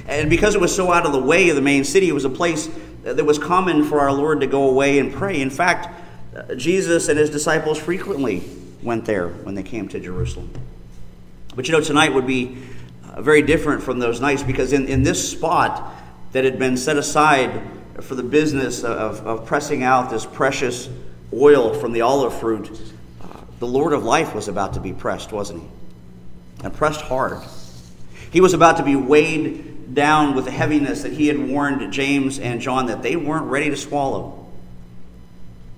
And 0.08 0.30
because 0.30 0.56
it 0.56 0.62
was 0.62 0.74
so 0.74 0.92
out 0.92 1.06
of 1.06 1.12
the 1.12 1.20
way 1.20 1.50
of 1.50 1.56
the 1.56 1.62
main 1.62 1.84
city, 1.84 2.08
it 2.08 2.14
was 2.14 2.26
a 2.26 2.30
place 2.30 2.70
that 3.04 3.26
was 3.26 3.38
common 3.38 3.84
for 3.84 4.00
our 4.00 4.12
Lord 4.12 4.42
to 4.42 4.48
go 4.48 4.70
away 4.70 5.00
and 5.00 5.14
pray. 5.14 5.42
In 5.42 5.50
fact, 5.50 5.90
Jesus 6.56 7.08
and 7.08 7.18
his 7.18 7.30
disciples 7.30 7.80
frequently 7.80 8.44
went 8.82 9.06
there 9.06 9.30
when 9.30 9.56
they 9.56 9.64
came 9.64 9.88
to 9.90 10.00
Jerusalem. 10.00 10.52
But 11.56 11.68
you 11.68 11.74
know, 11.74 11.82
tonight 11.82 12.14
would 12.14 12.28
be 12.28 12.58
uh, 13.12 13.22
very 13.22 13.42
different 13.42 13.84
from 13.84 14.00
those 14.00 14.22
nights 14.22 14.44
because 14.44 14.74
in, 14.74 14.88
in 14.88 15.04
this 15.04 15.32
spot 15.32 15.94
that 16.32 16.46
had 16.46 16.58
been 16.58 16.78
set 16.78 16.98
aside 16.98 17.62
for 18.00 18.16
the 18.16 18.24
business 18.24 18.84
of, 18.84 19.26
of 19.28 19.46
pressing 19.46 19.84
out 19.84 20.10
this 20.10 20.26
precious 20.26 20.90
oil 21.34 21.74
from 21.74 21.92
the 21.92 22.02
olive 22.02 22.34
fruit, 22.40 22.70
the 23.62 23.68
Lord 23.68 23.94
of 23.94 24.04
life 24.04 24.34
was 24.34 24.48
about 24.48 24.74
to 24.74 24.80
be 24.80 24.92
pressed, 24.92 25.32
wasn't 25.32 25.62
he? 25.62 25.68
And 26.64 26.74
pressed 26.74 27.02
hard. 27.02 27.38
He 28.32 28.42
was 28.42 28.56
about 28.56 28.78
to 28.78 28.84
be 28.84 28.96
weighed 28.96 29.71
down 29.94 30.36
with 30.36 30.46
the 30.46 30.52
heaviness 30.52 31.04
that 31.04 31.14
he 31.14 31.28
had 31.28 31.50
warned 31.50 31.92
James 31.92 32.40
and 32.40 32.62
John 32.62 32.88
that 32.88 33.04
they 33.04 33.16
weren't 33.16 33.46
ready 33.46 33.70
to 33.70 33.78
swallow. 33.78 34.48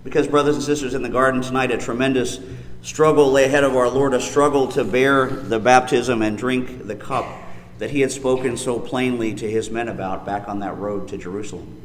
Because, 0.04 0.28
brothers 0.28 0.56
and 0.56 0.64
sisters, 0.64 0.94
in 0.94 1.02
the 1.02 1.10
garden 1.10 1.42
tonight, 1.42 1.72
a 1.72 1.78
tremendous 1.78 2.40
struggle 2.82 3.32
lay 3.32 3.46
ahead 3.46 3.64
of 3.64 3.76
our 3.76 3.90
Lord, 3.90 4.14
a 4.14 4.20
struggle 4.20 4.68
to 4.74 4.84
bear 4.84 5.28
the 5.28 5.60
baptism 5.60 6.22
and 6.22 6.38
drink 6.38 6.86
the 6.86 6.96
cup 6.96 7.26
that 7.80 7.92
he 7.92 8.02
had 8.02 8.12
spoken 8.12 8.58
so 8.58 8.80
plainly 8.80 9.34
to 9.36 9.50
his 9.50 9.70
men 9.70 9.88
about 9.88 10.26
back 10.26 10.48
on 10.48 10.60
that 10.60 10.78
road 10.78 11.08
to 11.10 11.18
Jerusalem. 11.18 11.82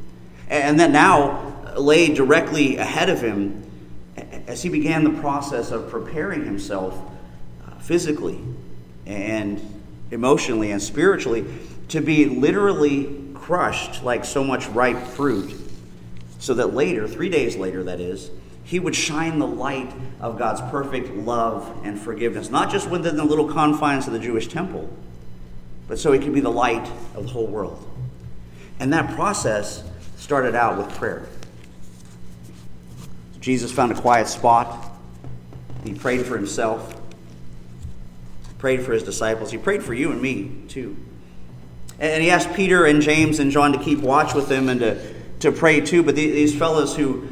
And 0.49 0.79
that 0.79 0.91
now 0.91 1.73
lay 1.77 2.13
directly 2.13 2.77
ahead 2.77 3.09
of 3.09 3.21
him 3.21 3.63
as 4.47 4.61
he 4.61 4.69
began 4.69 5.03
the 5.03 5.21
process 5.21 5.71
of 5.71 5.89
preparing 5.89 6.43
himself 6.43 6.99
uh, 7.65 7.79
physically 7.79 8.39
and 9.05 9.61
emotionally 10.11 10.71
and 10.71 10.81
spiritually 10.81 11.45
to 11.89 12.01
be 12.01 12.25
literally 12.25 13.25
crushed 13.33 14.03
like 14.03 14.23
so 14.25 14.43
much 14.43 14.67
ripe 14.69 15.07
fruit, 15.07 15.53
so 16.39 16.53
that 16.53 16.73
later, 16.73 17.07
three 17.07 17.29
days 17.29 17.55
later, 17.55 17.83
that 17.83 17.99
is, 17.99 18.31
he 18.63 18.79
would 18.79 18.95
shine 18.95 19.39
the 19.39 19.47
light 19.47 19.91
of 20.21 20.37
God's 20.37 20.61
perfect 20.69 21.09
love 21.09 21.81
and 21.83 21.99
forgiveness, 21.99 22.49
not 22.49 22.71
just 22.71 22.89
within 22.89 23.17
the 23.17 23.23
little 23.23 23.51
confines 23.51 24.05
of 24.05 24.13
the 24.13 24.19
Jewish 24.19 24.47
temple, 24.47 24.87
but 25.87 25.97
so 25.97 26.11
he 26.11 26.19
could 26.19 26.33
be 26.33 26.39
the 26.39 26.51
light 26.51 26.87
of 27.15 27.23
the 27.23 27.29
whole 27.29 27.47
world. 27.47 27.83
And 28.79 28.93
that 28.93 29.15
process 29.15 29.83
started 30.17 30.53
out 30.53 30.77
with 30.77 30.95
prayer. 30.95 31.27
Jesus 33.39 33.71
found 33.71 33.91
a 33.91 33.99
quiet 33.99 34.27
spot. 34.27 34.91
He 35.83 35.95
prayed 35.95 36.25
for 36.25 36.37
himself, 36.37 37.01
prayed 38.59 38.83
for 38.83 38.93
his 38.93 39.01
disciples, 39.01 39.49
he 39.49 39.57
prayed 39.57 39.81
for 39.81 39.95
you 39.95 40.11
and 40.11 40.21
me 40.21 40.51
too. 40.67 40.95
And 41.99 42.23
he 42.23 42.31
asked 42.31 42.53
Peter 42.53 42.85
and 42.85 43.01
James 43.01 43.39
and 43.39 43.51
John 43.51 43.73
to 43.73 43.79
keep 43.79 43.99
watch 43.99 44.33
with 44.33 44.49
him 44.49 44.69
and 44.69 44.79
to, 44.79 45.13
to 45.41 45.51
pray 45.51 45.81
too. 45.81 46.01
But 46.01 46.15
these 46.15 46.57
fellows 46.57 46.95
who, 46.95 47.27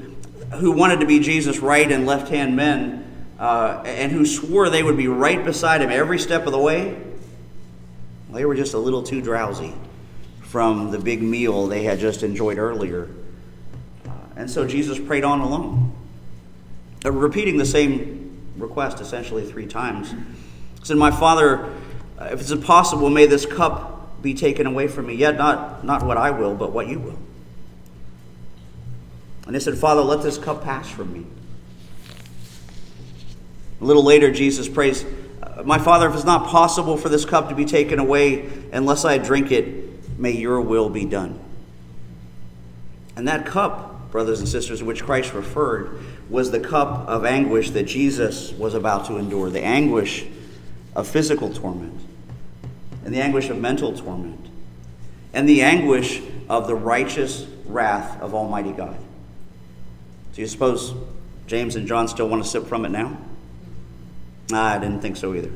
who 0.55 0.71
wanted 0.71 0.99
to 0.99 1.05
be 1.05 1.19
Jesus' 1.19 1.59
right 1.59 1.89
and 1.89 2.05
left 2.05 2.29
hand 2.29 2.55
men 2.55 3.05
uh, 3.39 3.83
and 3.85 4.11
who 4.11 4.25
swore 4.25 4.69
they 4.69 4.83
would 4.83 4.97
be 4.97 5.07
right 5.07 5.43
beside 5.43 5.81
him 5.81 5.89
every 5.89 6.19
step 6.19 6.45
of 6.45 6.51
the 6.51 6.59
way, 6.59 7.01
they 8.31 8.45
were 8.45 8.55
just 8.55 8.73
a 8.73 8.77
little 8.77 9.03
too 9.03 9.21
drowsy 9.21 9.73
from 10.41 10.91
the 10.91 10.99
big 10.99 11.21
meal 11.21 11.67
they 11.67 11.83
had 11.83 11.99
just 11.99 12.23
enjoyed 12.23 12.57
earlier. 12.57 13.09
Uh, 14.05 14.11
and 14.35 14.49
so 14.49 14.67
Jesus 14.67 14.99
prayed 14.99 15.23
on 15.23 15.39
alone. 15.39 15.93
Uh, 17.05 17.11
repeating 17.11 17.57
the 17.57 17.65
same 17.65 18.53
request 18.57 18.99
essentially 18.99 19.45
three 19.45 19.67
times. 19.67 20.11
He 20.11 20.85
said, 20.85 20.97
My 20.97 21.11
Father, 21.11 21.65
uh, 22.19 22.29
if 22.31 22.41
it's 22.41 22.51
impossible, 22.51 23.09
may 23.09 23.27
this 23.27 23.45
cup 23.45 23.96
be 24.21 24.33
taken 24.33 24.65
away 24.65 24.87
from 24.87 25.07
me. 25.07 25.15
Yet 25.15 25.37
not, 25.37 25.83
not 25.83 26.03
what 26.03 26.17
I 26.17 26.31
will, 26.31 26.55
but 26.55 26.71
what 26.71 26.87
you 26.87 26.99
will. 26.99 27.19
And 29.45 29.55
he 29.55 29.61
said, 29.61 29.77
Father, 29.77 30.01
let 30.01 30.21
this 30.21 30.37
cup 30.37 30.63
pass 30.63 30.89
from 30.89 31.13
me. 31.13 31.25
A 33.79 33.85
little 33.85 34.03
later, 34.03 34.31
Jesus 34.31 34.67
prays, 34.67 35.05
My 35.63 35.77
Father, 35.77 36.09
if 36.09 36.15
it's 36.15 36.25
not 36.25 36.47
possible 36.47 36.97
for 36.97 37.09
this 37.09 37.25
cup 37.25 37.49
to 37.49 37.55
be 37.55 37.65
taken 37.65 37.99
away 37.99 38.49
unless 38.73 39.05
I 39.05 39.17
drink 39.17 39.51
it, 39.51 40.19
may 40.19 40.31
your 40.31 40.59
will 40.59 40.89
be 40.89 41.05
done. 41.05 41.39
And 43.15 43.27
that 43.27 43.45
cup, 43.45 44.11
brothers 44.11 44.39
and 44.39 44.49
sisters, 44.49 44.83
which 44.83 45.03
Christ 45.03 45.33
referred, 45.33 45.99
was 46.29 46.51
the 46.51 46.59
cup 46.59 47.07
of 47.07 47.25
anguish 47.25 47.71
that 47.71 47.83
Jesus 47.83 48.51
was 48.51 48.73
about 48.73 49.05
to 49.07 49.17
endure 49.17 49.49
the 49.49 49.63
anguish 49.63 50.25
of 50.95 51.07
physical 51.07 51.53
torment, 51.53 51.99
and 53.07 53.15
the 53.15 53.21
anguish 53.21 53.47
of 53.47 53.57
mental 53.57 53.93
torment, 53.93 54.49
and 55.31 55.47
the 55.47 55.61
anguish 55.61 56.21
of 56.49 56.67
the 56.67 56.75
righteous 56.75 57.47
wrath 57.65 58.19
of 58.19 58.33
Almighty 58.33 58.73
God. 58.73 58.97
Do 60.33 60.41
you 60.41 60.47
suppose 60.47 60.93
James 61.47 61.77
and 61.77 61.87
John 61.87 62.09
still 62.09 62.27
want 62.27 62.43
to 62.43 62.49
sip 62.49 62.65
from 62.65 62.83
it 62.83 62.89
now? 62.89 63.17
I 64.51 64.77
didn't 64.77 64.99
think 64.99 65.15
so 65.15 65.33
either. 65.33 65.51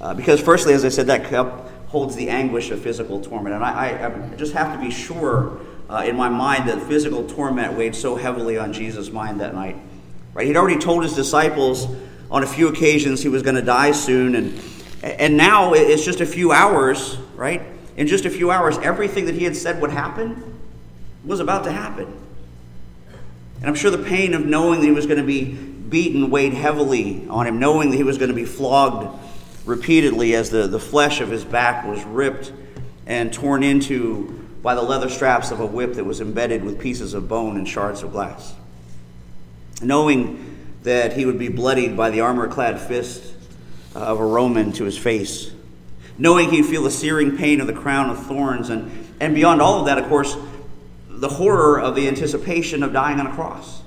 Uh, 0.00 0.14
because, 0.14 0.40
firstly, 0.40 0.72
as 0.72 0.82
I 0.82 0.88
said, 0.88 1.08
that 1.08 1.28
cup 1.28 1.70
holds 1.88 2.16
the 2.16 2.30
anguish 2.30 2.70
of 2.70 2.80
physical 2.80 3.20
torment. 3.20 3.54
And 3.54 3.62
I, 3.62 3.90
I, 3.90 4.32
I 4.32 4.36
just 4.36 4.54
have 4.54 4.72
to 4.72 4.82
be 4.82 4.90
sure 4.90 5.60
uh, 5.90 6.04
in 6.06 6.16
my 6.16 6.30
mind 6.30 6.70
that 6.70 6.80
physical 6.84 7.28
torment 7.28 7.76
weighed 7.76 7.94
so 7.94 8.16
heavily 8.16 8.56
on 8.56 8.72
Jesus' 8.72 9.10
mind 9.10 9.42
that 9.42 9.54
night. 9.54 9.76
Right? 10.32 10.46
He'd 10.46 10.56
already 10.56 10.80
told 10.80 11.02
his 11.02 11.12
disciples 11.12 11.86
on 12.30 12.42
a 12.42 12.46
few 12.46 12.68
occasions 12.68 13.22
he 13.22 13.28
was 13.28 13.42
going 13.42 13.56
to 13.56 13.62
die 13.62 13.92
soon, 13.92 14.34
and 14.34 14.58
and 15.02 15.36
now 15.36 15.72
it's 15.72 16.04
just 16.04 16.20
a 16.20 16.26
few 16.26 16.52
hours, 16.52 17.16
right? 17.34 17.62
In 17.96 18.06
just 18.06 18.24
a 18.24 18.30
few 18.30 18.50
hours, 18.50 18.78
everything 18.78 19.26
that 19.26 19.34
he 19.34 19.44
had 19.44 19.56
said 19.56 19.80
would 19.80 19.90
happen 19.90 20.58
was 21.24 21.40
about 21.40 21.64
to 21.64 21.72
happen. 21.72 22.06
And 23.60 23.68
I'm 23.68 23.74
sure 23.74 23.90
the 23.90 23.98
pain 23.98 24.34
of 24.34 24.44
knowing 24.46 24.80
that 24.80 24.86
he 24.86 24.92
was 24.92 25.06
going 25.06 25.18
to 25.18 25.26
be 25.26 25.52
beaten 25.52 26.30
weighed 26.30 26.54
heavily 26.54 27.26
on 27.28 27.46
him, 27.46 27.58
knowing 27.58 27.90
that 27.90 27.96
he 27.96 28.02
was 28.02 28.16
going 28.16 28.30
to 28.30 28.34
be 28.34 28.44
flogged 28.44 29.18
repeatedly 29.64 30.34
as 30.34 30.50
the, 30.50 30.66
the 30.66 30.80
flesh 30.80 31.20
of 31.20 31.30
his 31.30 31.44
back 31.44 31.84
was 31.84 32.02
ripped 32.04 32.52
and 33.06 33.32
torn 33.32 33.62
into 33.62 34.36
by 34.62 34.74
the 34.74 34.82
leather 34.82 35.08
straps 35.08 35.50
of 35.50 35.60
a 35.60 35.66
whip 35.66 35.94
that 35.94 36.04
was 36.04 36.20
embedded 36.20 36.64
with 36.64 36.78
pieces 36.78 37.14
of 37.14 37.28
bone 37.28 37.56
and 37.56 37.68
shards 37.68 38.02
of 38.02 38.12
glass. 38.12 38.54
Knowing 39.82 40.58
that 40.82 41.14
he 41.14 41.26
would 41.26 41.38
be 41.38 41.48
bloodied 41.48 41.96
by 41.96 42.10
the 42.10 42.20
armor 42.20 42.48
clad 42.48 42.80
fist 42.80 43.34
of 43.94 44.20
a 44.20 44.24
Roman 44.24 44.72
to 44.72 44.84
his 44.84 44.96
face. 44.96 45.50
Knowing 46.18 46.50
he'd 46.50 46.66
feel 46.66 46.82
the 46.82 46.90
searing 46.90 47.36
pain 47.36 47.60
of 47.60 47.66
the 47.66 47.72
crown 47.72 48.10
of 48.10 48.26
thorns. 48.26 48.70
And, 48.70 49.08
and 49.20 49.34
beyond 49.34 49.62
all 49.62 49.80
of 49.80 49.86
that, 49.86 49.98
of 49.98 50.06
course, 50.08 50.36
the 51.08 51.28
horror 51.28 51.80
of 51.80 51.94
the 51.94 52.08
anticipation 52.08 52.82
of 52.82 52.92
dying 52.92 53.20
on 53.20 53.26
a 53.26 53.34
cross. 53.34 53.82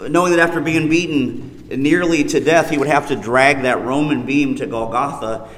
knowing 0.00 0.30
that 0.32 0.40
after 0.40 0.60
being 0.60 0.88
beaten 0.88 1.68
nearly 1.68 2.24
to 2.24 2.40
death, 2.40 2.70
he 2.70 2.78
would 2.78 2.88
have 2.88 3.08
to 3.08 3.16
drag 3.16 3.62
that 3.62 3.84
Roman 3.84 4.24
beam 4.24 4.56
to 4.56 4.66
Golgotha, 4.66 5.48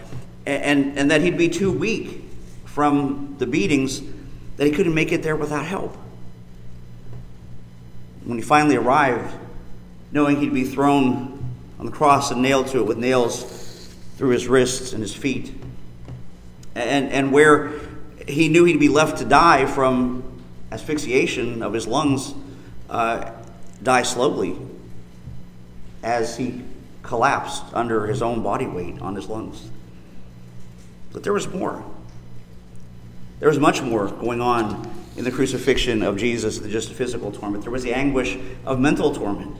and, 0.47 0.99
and 0.99 1.11
that 1.11 1.21
he'd 1.21 1.39
be 1.39 1.49
too 1.49 1.71
weak 1.71 2.25
from 2.65 3.37
the 3.39 3.47
beatings 3.47 4.03
that 4.57 4.67
he 4.67 4.73
couldn't 4.73 4.95
make 4.95 5.13
it 5.13 5.23
there 5.23 5.37
without 5.37 5.65
help. 5.65 5.97
When 8.25 8.39
he 8.39 8.43
finally 8.43 8.77
arrived, 8.77 9.35
knowing 10.13 10.41
he'd 10.41 10.53
be 10.53 10.65
thrown 10.65 11.40
on 11.81 11.87
the 11.87 11.93
cross 11.93 12.31
and 12.31 12.43
nailed 12.43 12.67
to 12.69 12.79
it 12.79 12.87
with 12.87 12.99
nails 12.99 13.43
through 14.19 14.29
his 14.29 14.47
wrists 14.47 14.93
and 14.93 15.03
his 15.03 15.15
feet, 15.15 15.51
and, 16.75 17.11
and 17.11 17.33
where 17.33 17.73
he 18.29 18.49
knew 18.51 18.65
he'd 18.67 18.79
be 18.79 18.91
left 18.91 19.19
to 19.19 19.25
die 19.25 19.65
from 19.65 20.43
asphyxiation 20.71 21.63
of 21.63 21.73
his 21.73 21.87
lungs, 21.87 22.35
uh, 22.91 23.33
die 23.83 24.03
slowly 24.03 24.59
as 26.03 26.37
he 26.37 26.63
collapsed 27.03 27.65
under 27.73 28.07
his 28.07 28.21
own 28.21 28.43
body 28.43 28.67
weight 28.67 29.01
on 29.01 29.15
his 29.15 29.27
lungs. 29.27 29.71
But 31.15 31.23
there 31.23 31.33
was 31.33 31.49
more. 31.49 31.83
There 33.39 33.49
was 33.49 33.59
much 33.59 33.81
more 33.81 34.09
going 34.09 34.43
on 34.43 34.95
in 35.17 35.25
the 35.25 35.31
crucifixion 35.31 36.03
of 36.03 36.19
Jesus 36.19 36.59
than 36.59 36.71
just 36.71 36.93
physical 36.93 37.33
torment. 37.33 37.65
There 37.65 37.73
was 37.73 37.85
the 37.85 37.95
anguish 37.95 38.39
of 38.67 38.79
mental 38.79 39.15
torment. 39.15 39.57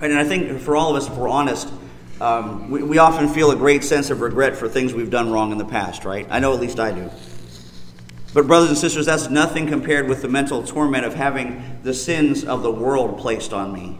And 0.00 0.12
I 0.12 0.24
think 0.24 0.60
for 0.60 0.76
all 0.76 0.94
of 0.94 1.02
us, 1.02 1.08
if 1.08 1.16
we're 1.16 1.28
honest, 1.28 1.72
um, 2.20 2.70
we, 2.70 2.82
we 2.82 2.98
often 2.98 3.28
feel 3.28 3.50
a 3.50 3.56
great 3.56 3.84
sense 3.84 4.10
of 4.10 4.20
regret 4.20 4.56
for 4.56 4.68
things 4.68 4.92
we've 4.92 5.10
done 5.10 5.30
wrong 5.30 5.52
in 5.52 5.58
the 5.58 5.64
past, 5.64 6.04
right? 6.04 6.26
I 6.30 6.40
know 6.40 6.52
at 6.52 6.60
least 6.60 6.80
I 6.80 6.92
do. 6.92 7.10
But, 8.32 8.48
brothers 8.48 8.70
and 8.70 8.78
sisters, 8.78 9.06
that's 9.06 9.30
nothing 9.30 9.68
compared 9.68 10.08
with 10.08 10.20
the 10.20 10.28
mental 10.28 10.64
torment 10.64 11.04
of 11.04 11.14
having 11.14 11.80
the 11.84 11.94
sins 11.94 12.44
of 12.44 12.62
the 12.64 12.70
world 12.70 13.18
placed 13.18 13.52
on 13.52 13.72
me. 13.72 13.98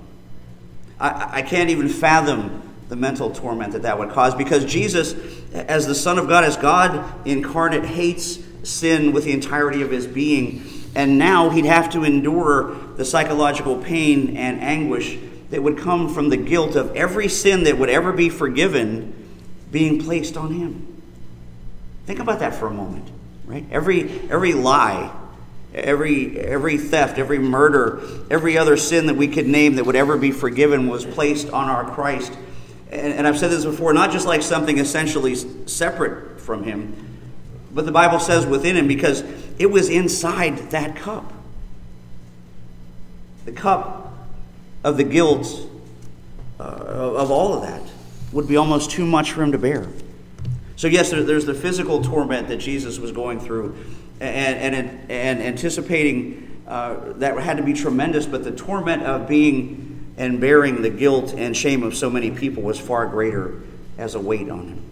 I, 0.98 1.38
I 1.38 1.42
can't 1.42 1.70
even 1.70 1.88
fathom 1.88 2.62
the 2.88 2.96
mental 2.96 3.30
torment 3.30 3.72
that 3.72 3.82
that 3.82 3.98
would 3.98 4.10
cause 4.10 4.34
because 4.34 4.64
Jesus, 4.64 5.14
as 5.52 5.86
the 5.86 5.94
Son 5.94 6.18
of 6.18 6.26
God, 6.26 6.42
as 6.42 6.56
God 6.56 7.26
incarnate, 7.26 7.84
hates 7.84 8.40
sin 8.64 9.12
with 9.12 9.24
the 9.24 9.32
entirety 9.32 9.82
of 9.82 9.90
his 9.90 10.06
being. 10.06 10.64
And 10.96 11.18
now 11.18 11.50
he'd 11.50 11.64
have 11.64 11.90
to 11.90 12.02
endure 12.02 12.74
the 12.96 13.04
psychological 13.04 13.76
pain 13.78 14.36
and 14.36 14.60
anguish 14.60 15.16
that 15.54 15.62
would 15.62 15.78
come 15.78 16.12
from 16.12 16.28
the 16.28 16.36
guilt 16.36 16.76
of 16.76 16.94
every 16.94 17.28
sin 17.28 17.64
that 17.64 17.78
would 17.78 17.88
ever 17.88 18.12
be 18.12 18.28
forgiven 18.28 19.12
being 19.70 20.02
placed 20.02 20.36
on 20.36 20.52
him. 20.52 21.02
Think 22.04 22.18
about 22.18 22.40
that 22.40 22.54
for 22.54 22.66
a 22.66 22.70
moment 22.70 23.10
right? 23.46 23.64
Every, 23.70 24.08
every 24.30 24.52
lie, 24.52 25.14
every, 25.74 26.38
every 26.38 26.78
theft, 26.78 27.18
every 27.18 27.38
murder, 27.38 28.02
every 28.30 28.56
other 28.58 28.76
sin 28.76 29.06
that 29.06 29.16
we 29.16 29.28
could 29.28 29.46
name 29.46 29.76
that 29.76 29.84
would 29.84 29.96
ever 29.96 30.16
be 30.16 30.30
forgiven 30.30 30.88
was 30.88 31.04
placed 31.04 31.50
on 31.50 31.68
our 31.68 31.90
Christ. 31.94 32.32
And, 32.90 33.12
and 33.14 33.26
I've 33.26 33.38
said 33.38 33.50
this 33.50 33.64
before, 33.64 33.92
not 33.92 34.10
just 34.10 34.26
like 34.26 34.42
something 34.42 34.78
essentially 34.78 35.34
separate 35.66 36.40
from 36.40 36.64
Him, 36.64 36.94
but 37.72 37.86
the 37.86 37.92
Bible 37.92 38.20
says 38.20 38.46
within 38.46 38.76
Him 38.76 38.88
because 38.88 39.22
it 39.58 39.70
was 39.70 39.88
inside 39.88 40.58
that 40.70 40.96
cup. 40.96 41.32
The 43.44 43.52
cup 43.52 44.03
of 44.84 44.96
the 44.96 45.04
guilt 45.04 45.68
uh, 46.60 46.62
of 46.62 47.30
all 47.30 47.54
of 47.54 47.62
that 47.62 47.82
would 48.32 48.46
be 48.46 48.56
almost 48.56 48.90
too 48.90 49.04
much 49.04 49.32
for 49.32 49.42
Him 49.42 49.52
to 49.52 49.58
bear. 49.58 49.88
So, 50.76 50.86
yes, 50.86 51.10
there, 51.10 51.22
there's 51.22 51.46
the 51.46 51.54
physical 51.54 52.02
torment 52.02 52.48
that 52.48 52.58
Jesus 52.58 52.98
was 52.98 53.10
going 53.10 53.40
through 53.40 53.76
and, 54.20 54.74
and, 54.74 55.10
and 55.10 55.42
anticipating 55.42 56.62
uh, 56.66 57.12
that 57.16 57.38
had 57.38 57.56
to 57.56 57.62
be 57.62 57.72
tremendous, 57.72 58.26
but 58.26 58.44
the 58.44 58.52
torment 58.52 59.02
of 59.02 59.28
being 59.28 60.12
and 60.16 60.40
bearing 60.40 60.82
the 60.82 60.90
guilt 60.90 61.34
and 61.34 61.56
shame 61.56 61.82
of 61.82 61.94
so 61.94 62.08
many 62.08 62.30
people 62.30 62.62
was 62.62 62.78
far 62.78 63.06
greater 63.06 63.60
as 63.98 64.14
a 64.14 64.20
weight 64.20 64.48
on 64.48 64.68
him. 64.68 64.82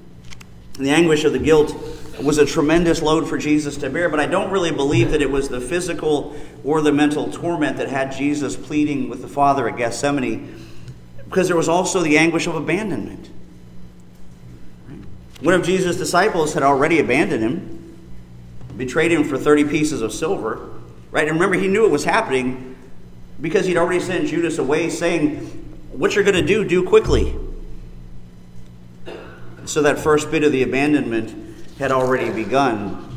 The 0.75 0.91
anguish 0.91 1.25
of 1.25 1.33
the 1.33 1.39
guilt 1.39 1.75
was 2.21 2.39
a 2.39 2.47
tremendous 2.47 3.01
load 3.01 3.29
for 3.29 3.39
Jesus 3.39 3.77
to 3.79 3.91
bear, 3.91 4.09
but 4.09 4.21
I 4.21 4.27
don't 4.27 4.51
really 4.51 4.73
believe 4.73 5.13
that 5.13 5.23
it 5.23 5.31
was 5.31 5.49
the 5.49 5.61
physical 5.61 6.37
or 6.65 6.81
the 6.81 6.93
mental 6.93 7.31
torment 7.31 7.77
that 7.79 7.89
had 7.89 8.13
Jesus 8.13 8.57
pleading 8.57 9.09
with 9.09 9.23
the 9.23 9.29
Father 9.29 9.69
at 9.69 9.77
Gethsemane, 9.77 10.67
because 11.25 11.49
there 11.49 11.57
was 11.57 11.69
also 11.69 12.01
the 12.01 12.19
anguish 12.19 12.47
of 12.47 12.55
abandonment. 12.55 13.31
One 15.41 15.55
of 15.55 15.65
Jesus' 15.65 15.97
disciples 15.97 16.55
had 16.55 16.63
already 16.63 17.01
abandoned 17.01 17.43
him, 17.43 17.99
betrayed 18.77 19.11
him 19.11 19.25
for 19.25 19.37
30 19.37 19.65
pieces 19.65 20.01
of 20.01 20.13
silver. 20.13 20.69
Right? 21.11 21.29
And 21.29 21.35
remember, 21.35 21.57
he 21.57 21.69
knew 21.69 21.85
it 21.85 21.91
was 21.91 22.05
happening 22.05 22.77
because 23.41 23.67
he'd 23.67 23.77
already 23.77 24.01
sent 24.01 24.29
Judas 24.29 24.59
away 24.59 24.89
saying, 24.89 25.39
What 25.91 26.15
you're 26.15 26.25
going 26.25 26.37
to 26.37 26.47
do, 26.47 26.65
do 26.65 26.87
quickly. 26.87 27.37
So 29.65 29.83
that 29.83 29.99
first 29.99 30.31
bit 30.31 30.45
of 30.45 30.53
the 30.53 30.63
abandonment 30.63 31.52
had 31.83 31.91
already 31.91 32.31
begun. 32.31 33.11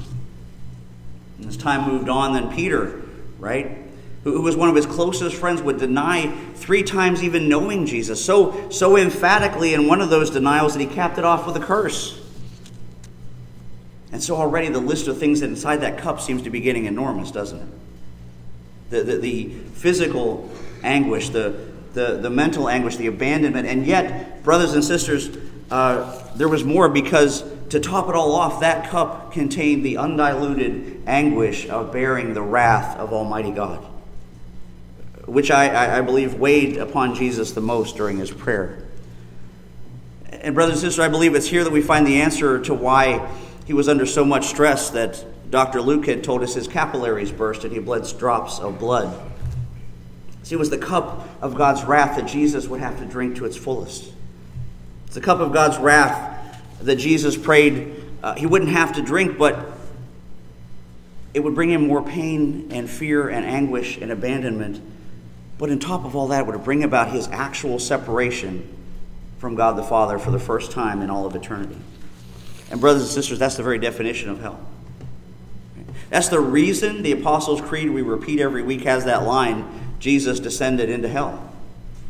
And 1.37 1.45
as 1.45 1.55
time 1.55 1.87
moved 1.87 2.09
on, 2.09 2.33
then 2.33 2.53
Peter, 2.53 3.03
right, 3.37 3.77
who 4.23 4.41
was 4.41 4.55
one 4.55 4.69
of 4.69 4.75
his 4.75 4.87
closest 4.87 5.35
friends, 5.35 5.61
would 5.61 5.77
deny 5.77 6.35
three 6.55 6.81
times 6.81 7.21
even 7.21 7.47
knowing 7.47 7.85
Jesus. 7.85 8.25
So, 8.25 8.71
so 8.71 8.97
emphatically 8.97 9.75
in 9.75 9.87
one 9.87 10.01
of 10.01 10.09
those 10.09 10.31
denials 10.31 10.73
that 10.73 10.79
he 10.79 10.87
capped 10.87 11.19
it 11.19 11.23
off 11.23 11.45
with 11.45 11.55
a 11.55 11.59
curse. 11.59 12.19
And 14.11 14.23
so 14.23 14.35
already 14.35 14.69
the 14.69 14.79
list 14.79 15.07
of 15.07 15.19
things 15.19 15.43
inside 15.43 15.77
that 15.77 15.99
cup 15.99 16.19
seems 16.19 16.41
to 16.41 16.49
be 16.49 16.59
getting 16.59 16.85
enormous, 16.85 17.29
doesn't 17.29 17.59
it? 17.59 17.67
The, 18.89 19.03
the, 19.03 19.17
the 19.17 19.49
physical 19.75 20.49
anguish, 20.83 21.29
the, 21.29 21.69
the, 21.93 22.17
the 22.17 22.31
mental 22.31 22.67
anguish, 22.67 22.97
the 22.97 23.07
abandonment. 23.07 23.67
And 23.67 23.85
yet, 23.85 24.41
brothers 24.43 24.73
and 24.73 24.83
sisters, 24.83 25.37
uh, 25.69 26.33
there 26.35 26.49
was 26.49 26.63
more 26.63 26.89
because 26.89 27.43
to 27.69 27.79
top 27.79 28.09
it 28.09 28.15
all 28.15 28.33
off, 28.33 28.59
that 28.61 28.89
cup 28.89 29.31
contained 29.31 29.85
the 29.85 29.97
undiluted 29.97 31.03
anguish 31.07 31.67
of 31.67 31.91
bearing 31.91 32.33
the 32.33 32.41
wrath 32.41 32.97
of 32.97 33.13
Almighty 33.13 33.51
God 33.51 33.85
which 35.25 35.49
I, 35.49 35.97
I 35.97 36.01
believe 36.01 36.35
weighed 36.35 36.77
upon 36.77 37.15
Jesus 37.15 37.51
the 37.51 37.61
most 37.61 37.97
during 37.97 38.17
his 38.17 38.31
prayer. 38.31 38.83
And, 40.31 40.53
brothers 40.53 40.75
and 40.75 40.81
sisters, 40.81 40.99
I 40.99 41.07
believe 41.07 41.33
it's 41.35 41.47
here 41.47 41.63
that 41.63 41.73
we 41.73 41.81
find 41.81 42.05
the 42.05 42.21
answer 42.21 42.61
to 42.61 42.73
why 42.73 43.31
he 43.65 43.73
was 43.73 43.89
under 43.89 44.05
so 44.05 44.23
much 44.23 44.45
stress 44.45 44.91
that 44.91 45.25
Dr. 45.49 45.81
Luke 45.81 46.05
had 46.05 46.23
told 46.23 46.43
us 46.43 46.53
his 46.53 46.67
capillaries 46.67 47.31
burst 47.31 47.63
and 47.63 47.73
he 47.73 47.79
bled 47.79 48.05
drops 48.17 48.59
of 48.59 48.77
blood. 48.77 49.31
See, 50.43 50.53
it 50.53 50.59
was 50.59 50.69
the 50.69 50.77
cup 50.77 51.27
of 51.41 51.55
God's 51.55 51.83
wrath 51.83 52.17
that 52.17 52.27
Jesus 52.27 52.67
would 52.67 52.79
have 52.79 52.99
to 52.99 53.05
drink 53.05 53.37
to 53.37 53.45
its 53.45 53.57
fullest. 53.57 54.11
It's 55.07 55.15
the 55.15 55.21
cup 55.21 55.39
of 55.39 55.51
God's 55.51 55.77
wrath 55.79 56.34
that 56.81 56.97
Jesus 56.97 57.37
prayed 57.37 58.03
uh, 58.23 58.33
he 58.33 58.45
wouldn't 58.45 58.71
have 58.71 58.93
to 58.93 59.01
drink, 59.01 59.37
but 59.37 59.73
it 61.33 61.41
would 61.41 61.53
bring 61.53 61.69
him 61.69 61.87
more 61.87 62.01
pain 62.01 62.69
and 62.71 62.89
fear 62.89 63.29
and 63.29 63.45
anguish 63.45 63.97
and 63.97 64.11
abandonment 64.11 64.81
but 65.57 65.69
on 65.69 65.79
top 65.79 66.03
of 66.05 66.15
all 66.15 66.27
that, 66.29 66.47
would 66.47 66.63
bring 66.63 66.83
about 66.83 67.11
his 67.11 67.27
actual 67.29 67.79
separation 67.79 68.67
from 69.37 69.55
God 69.55 69.77
the 69.77 69.83
Father 69.83 70.19
for 70.19 70.31
the 70.31 70.39
first 70.39 70.71
time 70.71 71.01
in 71.01 71.09
all 71.09 71.25
of 71.25 71.35
eternity. 71.35 71.77
And, 72.69 72.81
brothers 72.81 73.03
and 73.03 73.11
sisters, 73.11 73.39
that's 73.39 73.55
the 73.55 73.63
very 73.63 73.79
definition 73.79 74.29
of 74.29 74.41
hell. 74.41 74.59
That's 76.09 76.29
the 76.29 76.39
reason 76.39 77.03
the 77.03 77.13
Apostles' 77.13 77.61
Creed 77.61 77.89
we 77.89 78.01
repeat 78.01 78.39
every 78.39 78.63
week 78.63 78.83
has 78.83 79.05
that 79.05 79.23
line 79.23 79.95
Jesus 79.99 80.39
descended 80.39 80.89
into 80.89 81.07
hell. 81.07 81.51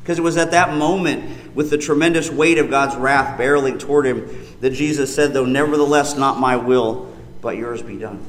Because 0.06 0.20
it 0.20 0.22
was 0.22 0.38
at 0.38 0.52
that 0.52 0.78
moment, 0.78 1.56
with 1.56 1.72
the 1.72 1.80
tremendous 1.80 2.30
weight 2.30 2.60
of 2.60 2.70
God's 2.70 2.96
wrath 2.96 3.40
barreling 3.40 3.80
toward 3.80 4.06
him, 4.06 4.30
that 4.62 4.70
Jesus 4.70 5.16
said, 5.16 5.34
Though 5.34 5.46
nevertheless 5.46 6.16
not 6.16 6.40
my 6.40 6.58
will, 6.58 7.12
but 7.42 7.58
yours 7.58 7.82
be 7.82 7.98
done. 7.98 8.24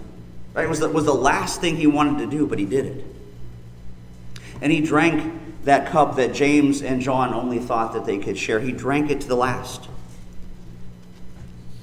Right? 0.55 0.65
It 0.65 0.71
was 0.71 0.81
the, 0.81 0.89
was 0.89 1.05
the 1.05 1.13
last 1.13 1.61
thing 1.61 1.77
he 1.77 1.87
wanted 1.87 2.21
to 2.21 2.31
do, 2.35 2.47
but 2.47 2.59
he 2.59 2.65
did 2.65 2.87
it. 2.87 3.05
And 4.63 4.73
he 4.73 4.81
drank 4.81 5.65
that 5.65 5.91
cup 5.91 6.17
that 6.17 6.33
James 6.33 6.81
and 6.81 7.03
John 7.03 7.35
only 7.35 7.59
thought 7.59 7.93
that 7.93 8.07
they 8.07 8.17
could 8.17 8.39
share. 8.39 8.59
He 8.59 8.73
drank 8.73 9.11
it 9.11 9.21
to 9.21 9.29
the 9.29 9.37
last. 9.37 9.87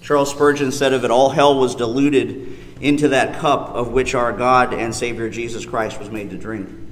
Charles 0.01 0.32
Spurgeon 0.32 0.71
said 0.71 0.93
of 0.93 1.06
it, 1.06 1.12
all 1.12 1.29
hell 1.29 1.60
was 1.60 1.75
diluted 1.75 2.58
into 2.82 3.10
that 3.10 3.39
cup 3.39 3.69
of 3.69 3.91
which 3.91 4.15
our 4.15 4.34
God 4.34 4.73
and 4.73 4.95
Savior 4.95 5.29
Jesus 5.29 5.67
Christ 5.67 5.99
was 5.99 6.10
made 6.10 6.32
to 6.32 6.38
drink. 6.38 6.82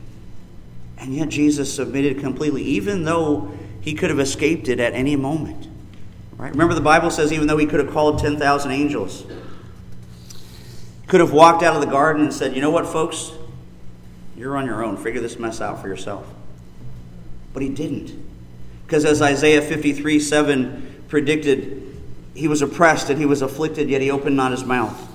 And 1.01 1.15
yet 1.15 1.29
Jesus 1.29 1.73
submitted 1.73 2.19
completely, 2.19 2.61
even 2.61 3.03
though 3.03 3.51
he 3.81 3.95
could 3.95 4.11
have 4.11 4.19
escaped 4.19 4.69
it 4.69 4.79
at 4.79 4.93
any 4.93 5.15
moment. 5.15 5.67
Right? 6.37 6.51
Remember, 6.51 6.75
the 6.75 6.81
Bible 6.81 7.09
says 7.09 7.33
even 7.33 7.47
though 7.47 7.57
he 7.57 7.65
could 7.65 7.79
have 7.79 7.91
called 7.91 8.19
10,000 8.19 8.71
angels, 8.71 9.25
could 11.07 11.19
have 11.19 11.33
walked 11.33 11.63
out 11.63 11.75
of 11.75 11.81
the 11.81 11.87
garden 11.87 12.21
and 12.23 12.33
said, 12.33 12.55
You 12.55 12.61
know 12.61 12.69
what, 12.69 12.85
folks? 12.85 13.31
You're 14.37 14.55
on 14.55 14.67
your 14.67 14.83
own. 14.83 14.95
Figure 14.95 15.21
this 15.21 15.39
mess 15.39 15.59
out 15.59 15.81
for 15.81 15.87
yourself. 15.87 16.25
But 17.53 17.63
he 17.63 17.69
didn't. 17.69 18.15
Because 18.85 19.03
as 19.03 19.21
Isaiah 19.21 19.61
53 19.61 20.19
7 20.19 21.03
predicted, 21.07 21.99
he 22.35 22.47
was 22.47 22.61
oppressed 22.61 23.09
and 23.09 23.19
he 23.19 23.25
was 23.25 23.41
afflicted, 23.41 23.89
yet 23.89 24.01
he 24.01 24.11
opened 24.11 24.35
not 24.35 24.51
his 24.51 24.63
mouth. 24.63 25.10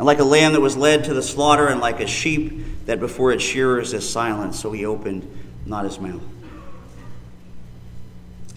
And 0.00 0.06
like 0.06 0.18
a 0.18 0.24
lamb 0.24 0.54
that 0.54 0.62
was 0.62 0.78
led 0.78 1.04
to 1.04 1.12
the 1.12 1.22
slaughter, 1.22 1.66
and 1.66 1.78
like 1.78 2.00
a 2.00 2.06
sheep 2.06 2.86
that 2.86 3.00
before 3.00 3.32
its 3.32 3.44
shearers 3.44 3.92
is 3.92 4.08
silent, 4.08 4.54
so 4.54 4.72
he 4.72 4.86
opened 4.86 5.30
not 5.66 5.84
his 5.84 6.00
mouth. 6.00 6.22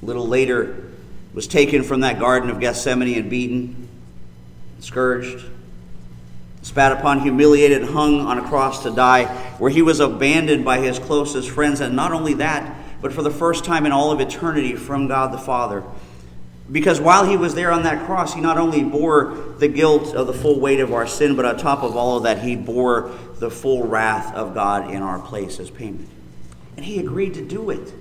A 0.01 0.05
little 0.05 0.25
later, 0.25 0.89
was 1.33 1.45
taken 1.45 1.83
from 1.83 1.99
that 1.99 2.17
garden 2.17 2.49
of 2.49 2.61
Gethsemane 2.61 3.19
and 3.19 3.29
beaten, 3.29 3.89
scourged, 4.79 5.43
spat 6.61 6.93
upon, 6.93 7.19
humiliated, 7.19 7.83
hung 7.89 8.21
on 8.21 8.39
a 8.39 8.47
cross 8.47 8.83
to 8.83 8.91
die, 8.91 9.25
where 9.57 9.69
he 9.69 9.81
was 9.81 9.99
abandoned 9.99 10.63
by 10.63 10.77
his 10.79 10.97
closest 10.97 11.49
friends. 11.49 11.81
And 11.81 11.93
not 11.93 12.13
only 12.13 12.35
that, 12.35 12.73
but 13.01 13.11
for 13.11 13.21
the 13.21 13.29
first 13.29 13.65
time 13.65 13.85
in 13.85 13.91
all 13.91 14.13
of 14.13 14.21
eternity 14.21 14.77
from 14.77 15.09
God 15.09 15.33
the 15.33 15.37
Father. 15.37 15.83
Because 16.73 16.99
while 16.99 17.23
he 17.23 17.37
was 17.37 17.53
there 17.53 17.71
on 17.71 17.83
that 17.83 18.07
cross, 18.07 18.33
he 18.33 18.41
not 18.41 18.57
only 18.57 18.83
bore 18.83 19.35
the 19.59 19.67
guilt 19.67 20.15
of 20.15 20.25
the 20.25 20.33
full 20.33 20.59
weight 20.59 20.79
of 20.79 20.91
our 20.91 21.05
sin, 21.05 21.35
but 21.35 21.45
on 21.45 21.55
top 21.55 21.83
of 21.83 21.95
all 21.95 22.17
of 22.17 22.23
that, 22.23 22.41
he 22.41 22.55
bore 22.55 23.11
the 23.37 23.51
full 23.51 23.83
wrath 23.85 24.33
of 24.33 24.55
God 24.55 24.89
in 24.89 25.03
our 25.03 25.19
place 25.19 25.59
as 25.59 25.69
payment. 25.69 26.09
And 26.75 26.83
he 26.83 26.97
agreed 26.97 27.35
to 27.35 27.45
do 27.45 27.69
it. 27.69 27.93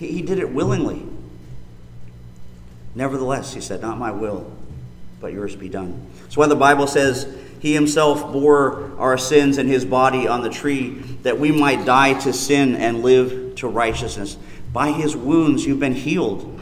He, 0.00 0.08
he 0.08 0.20
did 0.20 0.40
it 0.40 0.50
willingly. 0.50 1.06
Nevertheless, 2.96 3.54
he 3.54 3.60
said, 3.60 3.80
Not 3.82 3.98
my 3.98 4.10
will, 4.10 4.50
but 5.20 5.32
yours 5.32 5.54
be 5.54 5.68
done. 5.68 6.10
That's 6.22 6.36
why 6.36 6.48
the 6.48 6.56
Bible 6.56 6.88
says 6.88 7.32
he 7.60 7.72
himself 7.72 8.32
bore 8.32 8.90
our 8.98 9.16
sins 9.16 9.58
in 9.58 9.68
his 9.68 9.84
body 9.84 10.26
on 10.26 10.42
the 10.42 10.50
tree 10.50 10.90
that 11.22 11.38
we 11.38 11.52
might 11.52 11.84
die 11.84 12.18
to 12.20 12.32
sin 12.32 12.74
and 12.74 13.04
live 13.04 13.54
to 13.56 13.68
righteousness. 13.68 14.36
By 14.72 14.90
his 14.90 15.14
wounds 15.14 15.64
you've 15.64 15.78
been 15.78 15.94
healed, 15.94 16.53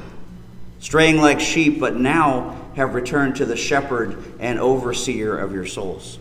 straying 0.82 1.18
like 1.18 1.38
sheep, 1.38 1.78
but 1.78 1.96
now 1.96 2.60
have 2.74 2.94
returned 2.94 3.36
to 3.36 3.46
the 3.46 3.56
shepherd 3.56 4.22
and 4.40 4.58
overseer 4.58 5.38
of 5.38 5.54
your 5.54 5.64
souls. 5.64 6.18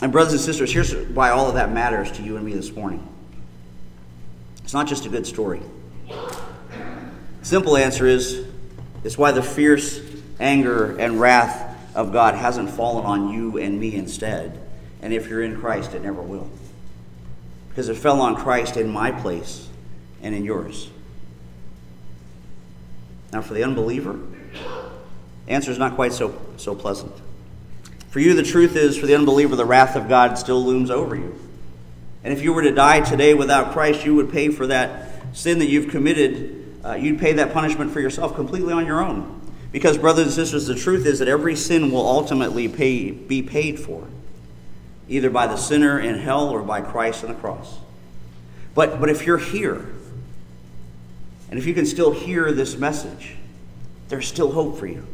And, 0.00 0.12
brothers 0.12 0.34
and 0.34 0.40
sisters, 0.40 0.72
here's 0.72 0.94
why 0.94 1.30
all 1.30 1.48
of 1.48 1.54
that 1.54 1.72
matters 1.72 2.12
to 2.12 2.22
you 2.22 2.36
and 2.36 2.46
me 2.46 2.54
this 2.54 2.72
morning. 2.72 3.06
It's 4.62 4.72
not 4.72 4.86
just 4.86 5.04
a 5.04 5.08
good 5.08 5.26
story. 5.26 5.60
Simple 7.42 7.76
answer 7.76 8.06
is 8.06 8.46
it's 9.02 9.18
why 9.18 9.32
the 9.32 9.42
fierce 9.42 10.00
anger 10.38 10.96
and 10.96 11.20
wrath 11.20 11.76
of 11.96 12.12
God 12.12 12.36
hasn't 12.36 12.70
fallen 12.70 13.04
on 13.04 13.32
you 13.32 13.58
and 13.58 13.80
me 13.80 13.96
instead. 13.96 14.58
And 15.02 15.12
if 15.12 15.28
you're 15.28 15.42
in 15.42 15.58
Christ, 15.60 15.94
it 15.94 16.02
never 16.02 16.22
will. 16.22 16.48
Because 17.70 17.88
it 17.88 17.96
fell 17.96 18.20
on 18.20 18.36
Christ 18.36 18.76
in 18.76 18.88
my 18.88 19.10
place 19.10 19.68
and 20.22 20.36
in 20.36 20.44
yours. 20.44 20.88
Now, 23.32 23.42
for 23.42 23.54
the 23.54 23.62
unbeliever, 23.62 24.18
the 25.46 25.52
answer 25.52 25.70
is 25.70 25.78
not 25.78 25.94
quite 25.94 26.12
so, 26.12 26.40
so 26.56 26.74
pleasant. 26.74 27.12
For 28.08 28.18
you, 28.18 28.34
the 28.34 28.42
truth 28.42 28.74
is, 28.74 28.96
for 28.96 29.06
the 29.06 29.14
unbeliever, 29.14 29.54
the 29.54 29.64
wrath 29.64 29.94
of 29.94 30.08
God 30.08 30.36
still 30.36 30.64
looms 30.64 30.90
over 30.90 31.14
you. 31.14 31.38
And 32.24 32.32
if 32.32 32.42
you 32.42 32.52
were 32.52 32.62
to 32.62 32.72
die 32.72 33.00
today 33.00 33.34
without 33.34 33.72
Christ, 33.72 34.04
you 34.04 34.14
would 34.16 34.32
pay 34.32 34.48
for 34.48 34.66
that 34.66 35.36
sin 35.36 35.60
that 35.60 35.68
you've 35.68 35.90
committed. 35.90 36.80
Uh, 36.84 36.94
you'd 36.94 37.20
pay 37.20 37.34
that 37.34 37.52
punishment 37.52 37.92
for 37.92 38.00
yourself 38.00 38.34
completely 38.34 38.72
on 38.72 38.84
your 38.84 39.02
own. 39.02 39.40
Because, 39.70 39.96
brothers 39.96 40.26
and 40.26 40.34
sisters, 40.34 40.66
the 40.66 40.74
truth 40.74 41.06
is 41.06 41.20
that 41.20 41.28
every 41.28 41.54
sin 41.54 41.92
will 41.92 42.06
ultimately 42.06 42.66
pay, 42.68 43.12
be 43.12 43.42
paid 43.42 43.78
for, 43.78 44.08
either 45.08 45.30
by 45.30 45.46
the 45.46 45.56
sinner 45.56 46.00
in 46.00 46.18
hell 46.18 46.48
or 46.48 46.62
by 46.62 46.80
Christ 46.80 47.22
on 47.22 47.30
the 47.30 47.36
cross. 47.36 47.78
But, 48.74 49.00
but 49.00 49.08
if 49.08 49.24
you're 49.24 49.38
here, 49.38 49.86
and 51.50 51.58
if 51.58 51.66
you 51.66 51.74
can 51.74 51.84
still 51.84 52.12
hear 52.12 52.52
this 52.52 52.76
message, 52.76 53.36
there's 54.08 54.26
still 54.26 54.52
hope 54.52 54.78
for 54.78 54.86
you. 54.86 55.06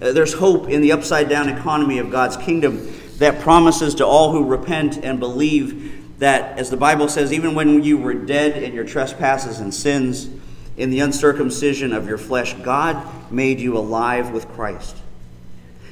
Uh, 0.00 0.12
there's 0.12 0.34
hope 0.34 0.68
in 0.68 0.80
the 0.80 0.92
upside 0.92 1.28
down 1.28 1.48
economy 1.48 1.98
of 1.98 2.10
God's 2.10 2.36
kingdom 2.36 2.92
that 3.18 3.40
promises 3.40 3.94
to 3.96 4.06
all 4.06 4.32
who 4.32 4.44
repent 4.44 4.98
and 4.98 5.18
believe 5.18 6.18
that, 6.18 6.58
as 6.58 6.70
the 6.70 6.76
Bible 6.76 7.08
says, 7.08 7.32
even 7.32 7.54
when 7.54 7.82
you 7.82 7.98
were 7.98 8.14
dead 8.14 8.62
in 8.62 8.74
your 8.74 8.84
trespasses 8.84 9.60
and 9.60 9.72
sins, 9.74 10.28
in 10.76 10.90
the 10.90 11.00
uncircumcision 11.00 11.92
of 11.92 12.08
your 12.08 12.18
flesh, 12.18 12.54
God 12.54 13.30
made 13.30 13.60
you 13.60 13.76
alive 13.76 14.30
with 14.30 14.48
Christ. 14.48 14.96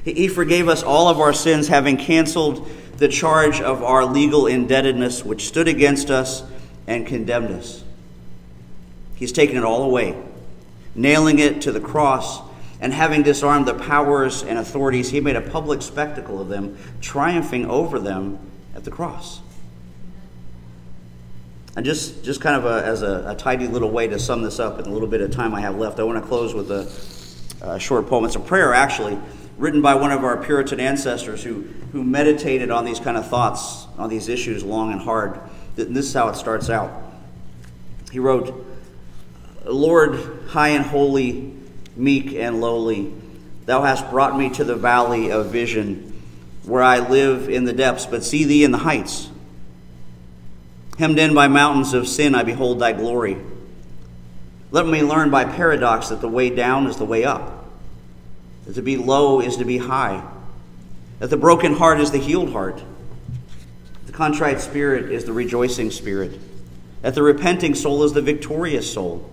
He 0.04 0.28
forgave 0.28 0.68
us 0.68 0.82
all 0.82 1.08
of 1.08 1.20
our 1.20 1.32
sins, 1.32 1.68
having 1.68 1.96
canceled 1.96 2.68
the 2.96 3.08
charge 3.08 3.60
of 3.60 3.82
our 3.82 4.04
legal 4.04 4.46
indebtedness, 4.46 5.24
which 5.24 5.46
stood 5.46 5.68
against 5.68 6.10
us 6.10 6.42
and 6.86 7.06
condemned 7.06 7.50
us. 7.50 7.84
He's 9.20 9.32
taken 9.32 9.58
it 9.58 9.64
all 9.64 9.82
away, 9.82 10.16
nailing 10.94 11.38
it 11.38 11.60
to 11.62 11.72
the 11.72 11.78
cross, 11.78 12.40
and 12.80 12.94
having 12.94 13.22
disarmed 13.22 13.68
the 13.68 13.74
powers 13.74 14.42
and 14.42 14.58
authorities, 14.58 15.10
he 15.10 15.20
made 15.20 15.36
a 15.36 15.42
public 15.42 15.82
spectacle 15.82 16.40
of 16.40 16.48
them, 16.48 16.78
triumphing 17.02 17.66
over 17.66 17.98
them 17.98 18.38
at 18.74 18.84
the 18.84 18.90
cross. 18.90 19.42
And 21.76 21.84
just, 21.84 22.24
just 22.24 22.40
kind 22.40 22.56
of 22.56 22.64
a, 22.64 22.84
as 22.84 23.02
a, 23.02 23.26
a, 23.28 23.34
tidy 23.34 23.68
little 23.68 23.90
way 23.90 24.08
to 24.08 24.18
sum 24.18 24.40
this 24.40 24.58
up 24.58 24.78
in 24.78 24.86
a 24.86 24.90
little 24.90 25.06
bit 25.06 25.20
of 25.20 25.30
time 25.30 25.54
I 25.54 25.60
have 25.60 25.76
left, 25.76 26.00
I 26.00 26.02
want 26.02 26.20
to 26.20 26.26
close 26.26 26.54
with 26.54 26.70
a, 26.70 27.74
a 27.74 27.78
short 27.78 28.08
poem. 28.08 28.24
It's 28.24 28.36
a 28.36 28.40
prayer, 28.40 28.72
actually, 28.72 29.18
written 29.58 29.82
by 29.82 29.94
one 29.96 30.12
of 30.12 30.24
our 30.24 30.42
Puritan 30.42 30.80
ancestors 30.80 31.44
who, 31.44 31.68
who 31.92 32.02
meditated 32.02 32.70
on 32.70 32.86
these 32.86 32.98
kind 32.98 33.18
of 33.18 33.28
thoughts, 33.28 33.86
on 33.98 34.08
these 34.08 34.30
issues 34.30 34.64
long 34.64 34.92
and 34.92 35.00
hard. 35.02 35.38
And 35.76 35.94
This 35.94 36.06
is 36.06 36.14
how 36.14 36.28
it 36.28 36.36
starts 36.36 36.70
out. 36.70 36.90
He 38.10 38.18
wrote, 38.18 38.69
Lord, 39.64 40.18
high 40.48 40.68
and 40.68 40.84
holy, 40.84 41.54
meek 41.96 42.34
and 42.34 42.60
lowly, 42.60 43.12
thou 43.66 43.82
hast 43.82 44.10
brought 44.10 44.38
me 44.38 44.50
to 44.50 44.64
the 44.64 44.76
valley 44.76 45.30
of 45.30 45.46
vision, 45.46 46.22
where 46.64 46.82
I 46.82 46.98
live 46.98 47.48
in 47.48 47.64
the 47.64 47.72
depths, 47.72 48.06
but 48.06 48.24
see 48.24 48.44
thee 48.44 48.64
in 48.64 48.70
the 48.70 48.78
heights. 48.78 49.28
Hemmed 50.98 51.18
in 51.18 51.34
by 51.34 51.48
mountains 51.48 51.94
of 51.94 52.08
sin, 52.08 52.34
I 52.34 52.42
behold 52.42 52.78
thy 52.78 52.92
glory. 52.92 53.36
Let 54.70 54.86
me 54.86 55.02
learn 55.02 55.30
by 55.30 55.44
paradox 55.44 56.08
that 56.08 56.20
the 56.20 56.28
way 56.28 56.50
down 56.50 56.86
is 56.86 56.96
the 56.96 57.04
way 57.04 57.24
up, 57.24 57.66
that 58.66 58.74
to 58.74 58.82
be 58.82 58.96
low 58.96 59.40
is 59.40 59.56
to 59.56 59.64
be 59.64 59.78
high, 59.78 60.22
that 61.18 61.30
the 61.30 61.36
broken 61.36 61.74
heart 61.74 62.00
is 62.00 62.10
the 62.12 62.18
healed 62.18 62.52
heart, 62.52 62.82
the 64.06 64.12
contrite 64.12 64.60
spirit 64.60 65.10
is 65.10 65.24
the 65.24 65.32
rejoicing 65.32 65.90
spirit, 65.90 66.38
that 67.02 67.14
the 67.14 67.22
repenting 67.22 67.74
soul 67.74 68.04
is 68.04 68.12
the 68.12 68.22
victorious 68.22 68.92
soul. 68.92 69.29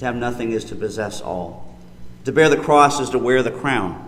To 0.00 0.06
have 0.06 0.16
nothing 0.16 0.52
is 0.52 0.64
to 0.66 0.74
possess 0.74 1.20
all. 1.20 1.78
To 2.24 2.32
bear 2.32 2.48
the 2.48 2.56
cross 2.56 3.00
is 3.00 3.10
to 3.10 3.18
wear 3.18 3.42
the 3.42 3.50
crown. 3.50 4.06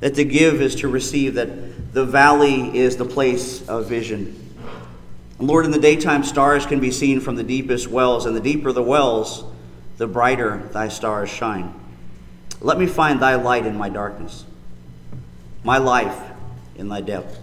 That 0.00 0.14
to 0.14 0.24
give 0.24 0.60
is 0.60 0.76
to 0.76 0.88
receive, 0.88 1.34
that 1.34 1.92
the 1.92 2.04
valley 2.04 2.76
is 2.76 2.96
the 2.96 3.04
place 3.04 3.68
of 3.68 3.86
vision 3.86 4.48
Lord, 5.40 5.64
in 5.64 5.70
the 5.70 5.78
daytime, 5.78 6.24
stars 6.24 6.66
can 6.66 6.80
be 6.80 6.90
seen 6.90 7.20
from 7.20 7.36
the 7.36 7.44
deepest 7.44 7.86
wells, 7.86 8.26
and 8.26 8.34
the 8.34 8.40
deeper 8.40 8.72
the 8.72 8.82
wells, 8.82 9.44
the 9.96 10.08
brighter 10.08 10.68
thy 10.72 10.88
stars 10.88 11.30
shine. 11.30 11.72
Let 12.60 12.76
me 12.76 12.86
find 12.86 13.20
thy 13.20 13.36
light 13.36 13.64
in 13.64 13.78
my 13.78 13.88
darkness, 13.88 14.44
my 15.62 15.78
life 15.78 16.20
in 16.74 16.88
thy 16.88 17.02
depth, 17.02 17.38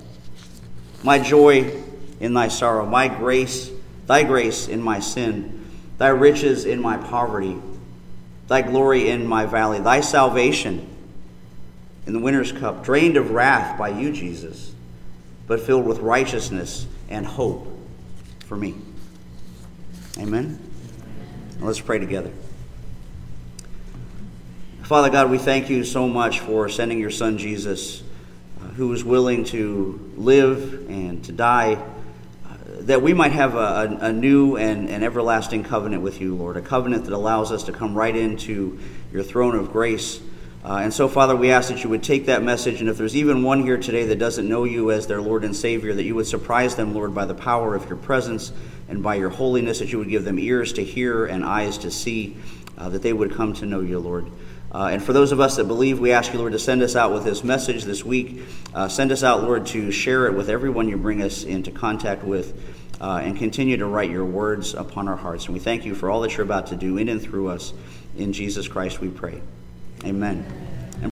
my 1.03 1.19
joy 1.19 1.71
in 2.19 2.33
thy 2.33 2.49
sorrow, 2.49 2.85
my 2.85 3.07
grace, 3.07 3.71
thy 4.07 4.23
grace 4.23 4.67
in 4.67 4.81
my 4.81 4.99
sin, 4.99 5.64
thy 5.97 6.09
riches 6.09 6.65
in 6.65 6.81
my 6.81 6.97
poverty, 6.97 7.57
thy 8.47 8.61
glory 8.61 9.09
in 9.09 9.25
my 9.27 9.45
valley, 9.45 9.79
thy 9.79 10.01
salvation 10.01 10.87
in 12.05 12.13
the 12.13 12.19
winter's 12.19 12.51
cup, 12.51 12.83
drained 12.83 13.17
of 13.17 13.31
wrath 13.31 13.77
by 13.77 13.89
you, 13.89 14.11
Jesus, 14.11 14.73
but 15.47 15.59
filled 15.59 15.85
with 15.85 15.99
righteousness 15.99 16.85
and 17.09 17.25
hope 17.25 17.67
for 18.45 18.55
me. 18.55 18.75
Amen? 20.17 20.59
let's 21.59 21.79
pray 21.79 21.97
together. 21.97 22.31
Father 24.83 25.09
God, 25.09 25.31
we 25.31 25.39
thank 25.39 25.69
you 25.69 25.83
so 25.83 26.07
much 26.07 26.41
for 26.41 26.69
sending 26.69 26.99
your 26.99 27.09
son 27.09 27.39
Jesus, 27.39 28.03
uh, 28.61 28.67
who 28.73 28.89
was 28.89 29.03
willing 29.03 29.45
to 29.45 30.13
live 30.15 30.87
and 30.89 31.23
to 31.25 31.31
die, 31.31 31.83
that 32.85 33.01
we 33.01 33.13
might 33.13 33.31
have 33.31 33.55
a, 33.55 33.57
a, 33.57 34.05
a 34.07 34.13
new 34.13 34.57
and, 34.57 35.03
everlasting 35.03 35.63
covenant 35.63 36.03
with 36.03 36.21
you, 36.21 36.35
Lord, 36.35 36.55
a 36.55 36.61
covenant 36.61 37.05
that 37.05 37.13
allows 37.13 37.51
us 37.51 37.63
to 37.63 37.71
come 37.71 37.95
right 37.95 38.15
into 38.15 38.79
your 39.11 39.23
throne 39.23 39.55
of 39.55 39.71
grace. 39.71 40.21
Uh, 40.63 40.77
and 40.77 40.93
so, 40.93 41.07
Father, 41.07 41.35
we 41.35 41.51
ask 41.51 41.69
that 41.69 41.83
you 41.83 41.89
would 41.89 42.03
take 42.03 42.27
that 42.27 42.43
message, 42.43 42.81
and 42.81 42.89
if 42.89 42.97
there's 42.97 43.15
even 43.15 43.43
one 43.43 43.63
here 43.63 43.77
today 43.77 44.05
that 44.05 44.19
doesn't 44.19 44.47
know 44.47 44.63
you 44.63 44.91
as 44.91 45.07
their 45.07 45.21
Lord 45.21 45.43
and 45.43 45.55
Savior, 45.55 45.93
that 45.93 46.03
you 46.03 46.15
would 46.15 46.27
surprise 46.27 46.75
them, 46.75 46.93
Lord, 46.93 47.13
by 47.13 47.25
the 47.25 47.35
power 47.35 47.75
of 47.75 47.87
your 47.87 47.97
presence 47.97 48.51
and 48.87 49.01
by 49.01 49.15
your 49.15 49.29
holiness, 49.29 49.79
that 49.79 49.91
you 49.91 49.97
would 49.97 50.09
give 50.09 50.23
them 50.23 50.37
ears 50.37 50.73
to 50.73 50.83
hear 50.83 51.25
and 51.25 51.43
eyes 51.43 51.79
to 51.79 51.91
see, 51.91 52.37
uh, 52.77 52.89
that 52.89 53.01
they 53.01 53.13
would 53.13 53.33
come 53.33 53.53
to 53.53 53.65
know 53.65 53.79
you, 53.79 53.99
Lord. 53.99 54.25
Uh, 54.75 54.89
and 54.89 55.01
for 55.01 55.13
those 55.13 55.31
of 55.31 55.39
us 55.39 55.55
that 55.55 55.63
believe, 55.63 56.01
we 56.01 56.11
ask 56.11 56.33
you, 56.33 56.39
Lord, 56.39 56.51
to 56.51 56.59
send 56.59 56.81
us 56.81 56.97
out 56.97 57.13
with 57.13 57.23
this 57.23 57.45
message 57.45 57.85
this 57.85 58.03
week. 58.03 58.41
Uh, 58.73 58.89
send 58.89 59.13
us 59.13 59.23
out, 59.23 59.41
Lord, 59.41 59.67
to 59.67 59.89
share 59.89 60.27
it 60.27 60.33
with 60.33 60.49
everyone 60.49 60.89
you 60.89 60.97
bring 60.97 61.21
us 61.21 61.45
into 61.45 61.71
contact 61.71 62.25
with. 62.25 62.61
Uh, 62.99 63.21
and 63.23 63.37
continue 63.37 63.77
to 63.77 63.85
write 63.85 64.09
your 64.09 64.25
words 64.25 64.73
upon 64.73 65.07
our 65.07 65.15
hearts. 65.15 65.45
And 65.45 65.53
we 65.53 65.61
thank 65.61 65.85
you 65.85 65.95
for 65.95 66.09
all 66.09 66.21
that 66.21 66.35
you're 66.35 66.45
about 66.45 66.67
to 66.67 66.75
do 66.75 66.97
in 66.97 67.07
and 67.07 67.21
through 67.21 67.47
us. 67.47 67.73
In 68.17 68.33
Jesus 68.33 68.67
Christ 68.67 68.99
we 68.99 69.07
pray. 69.07 69.41
Amen. 70.03 70.64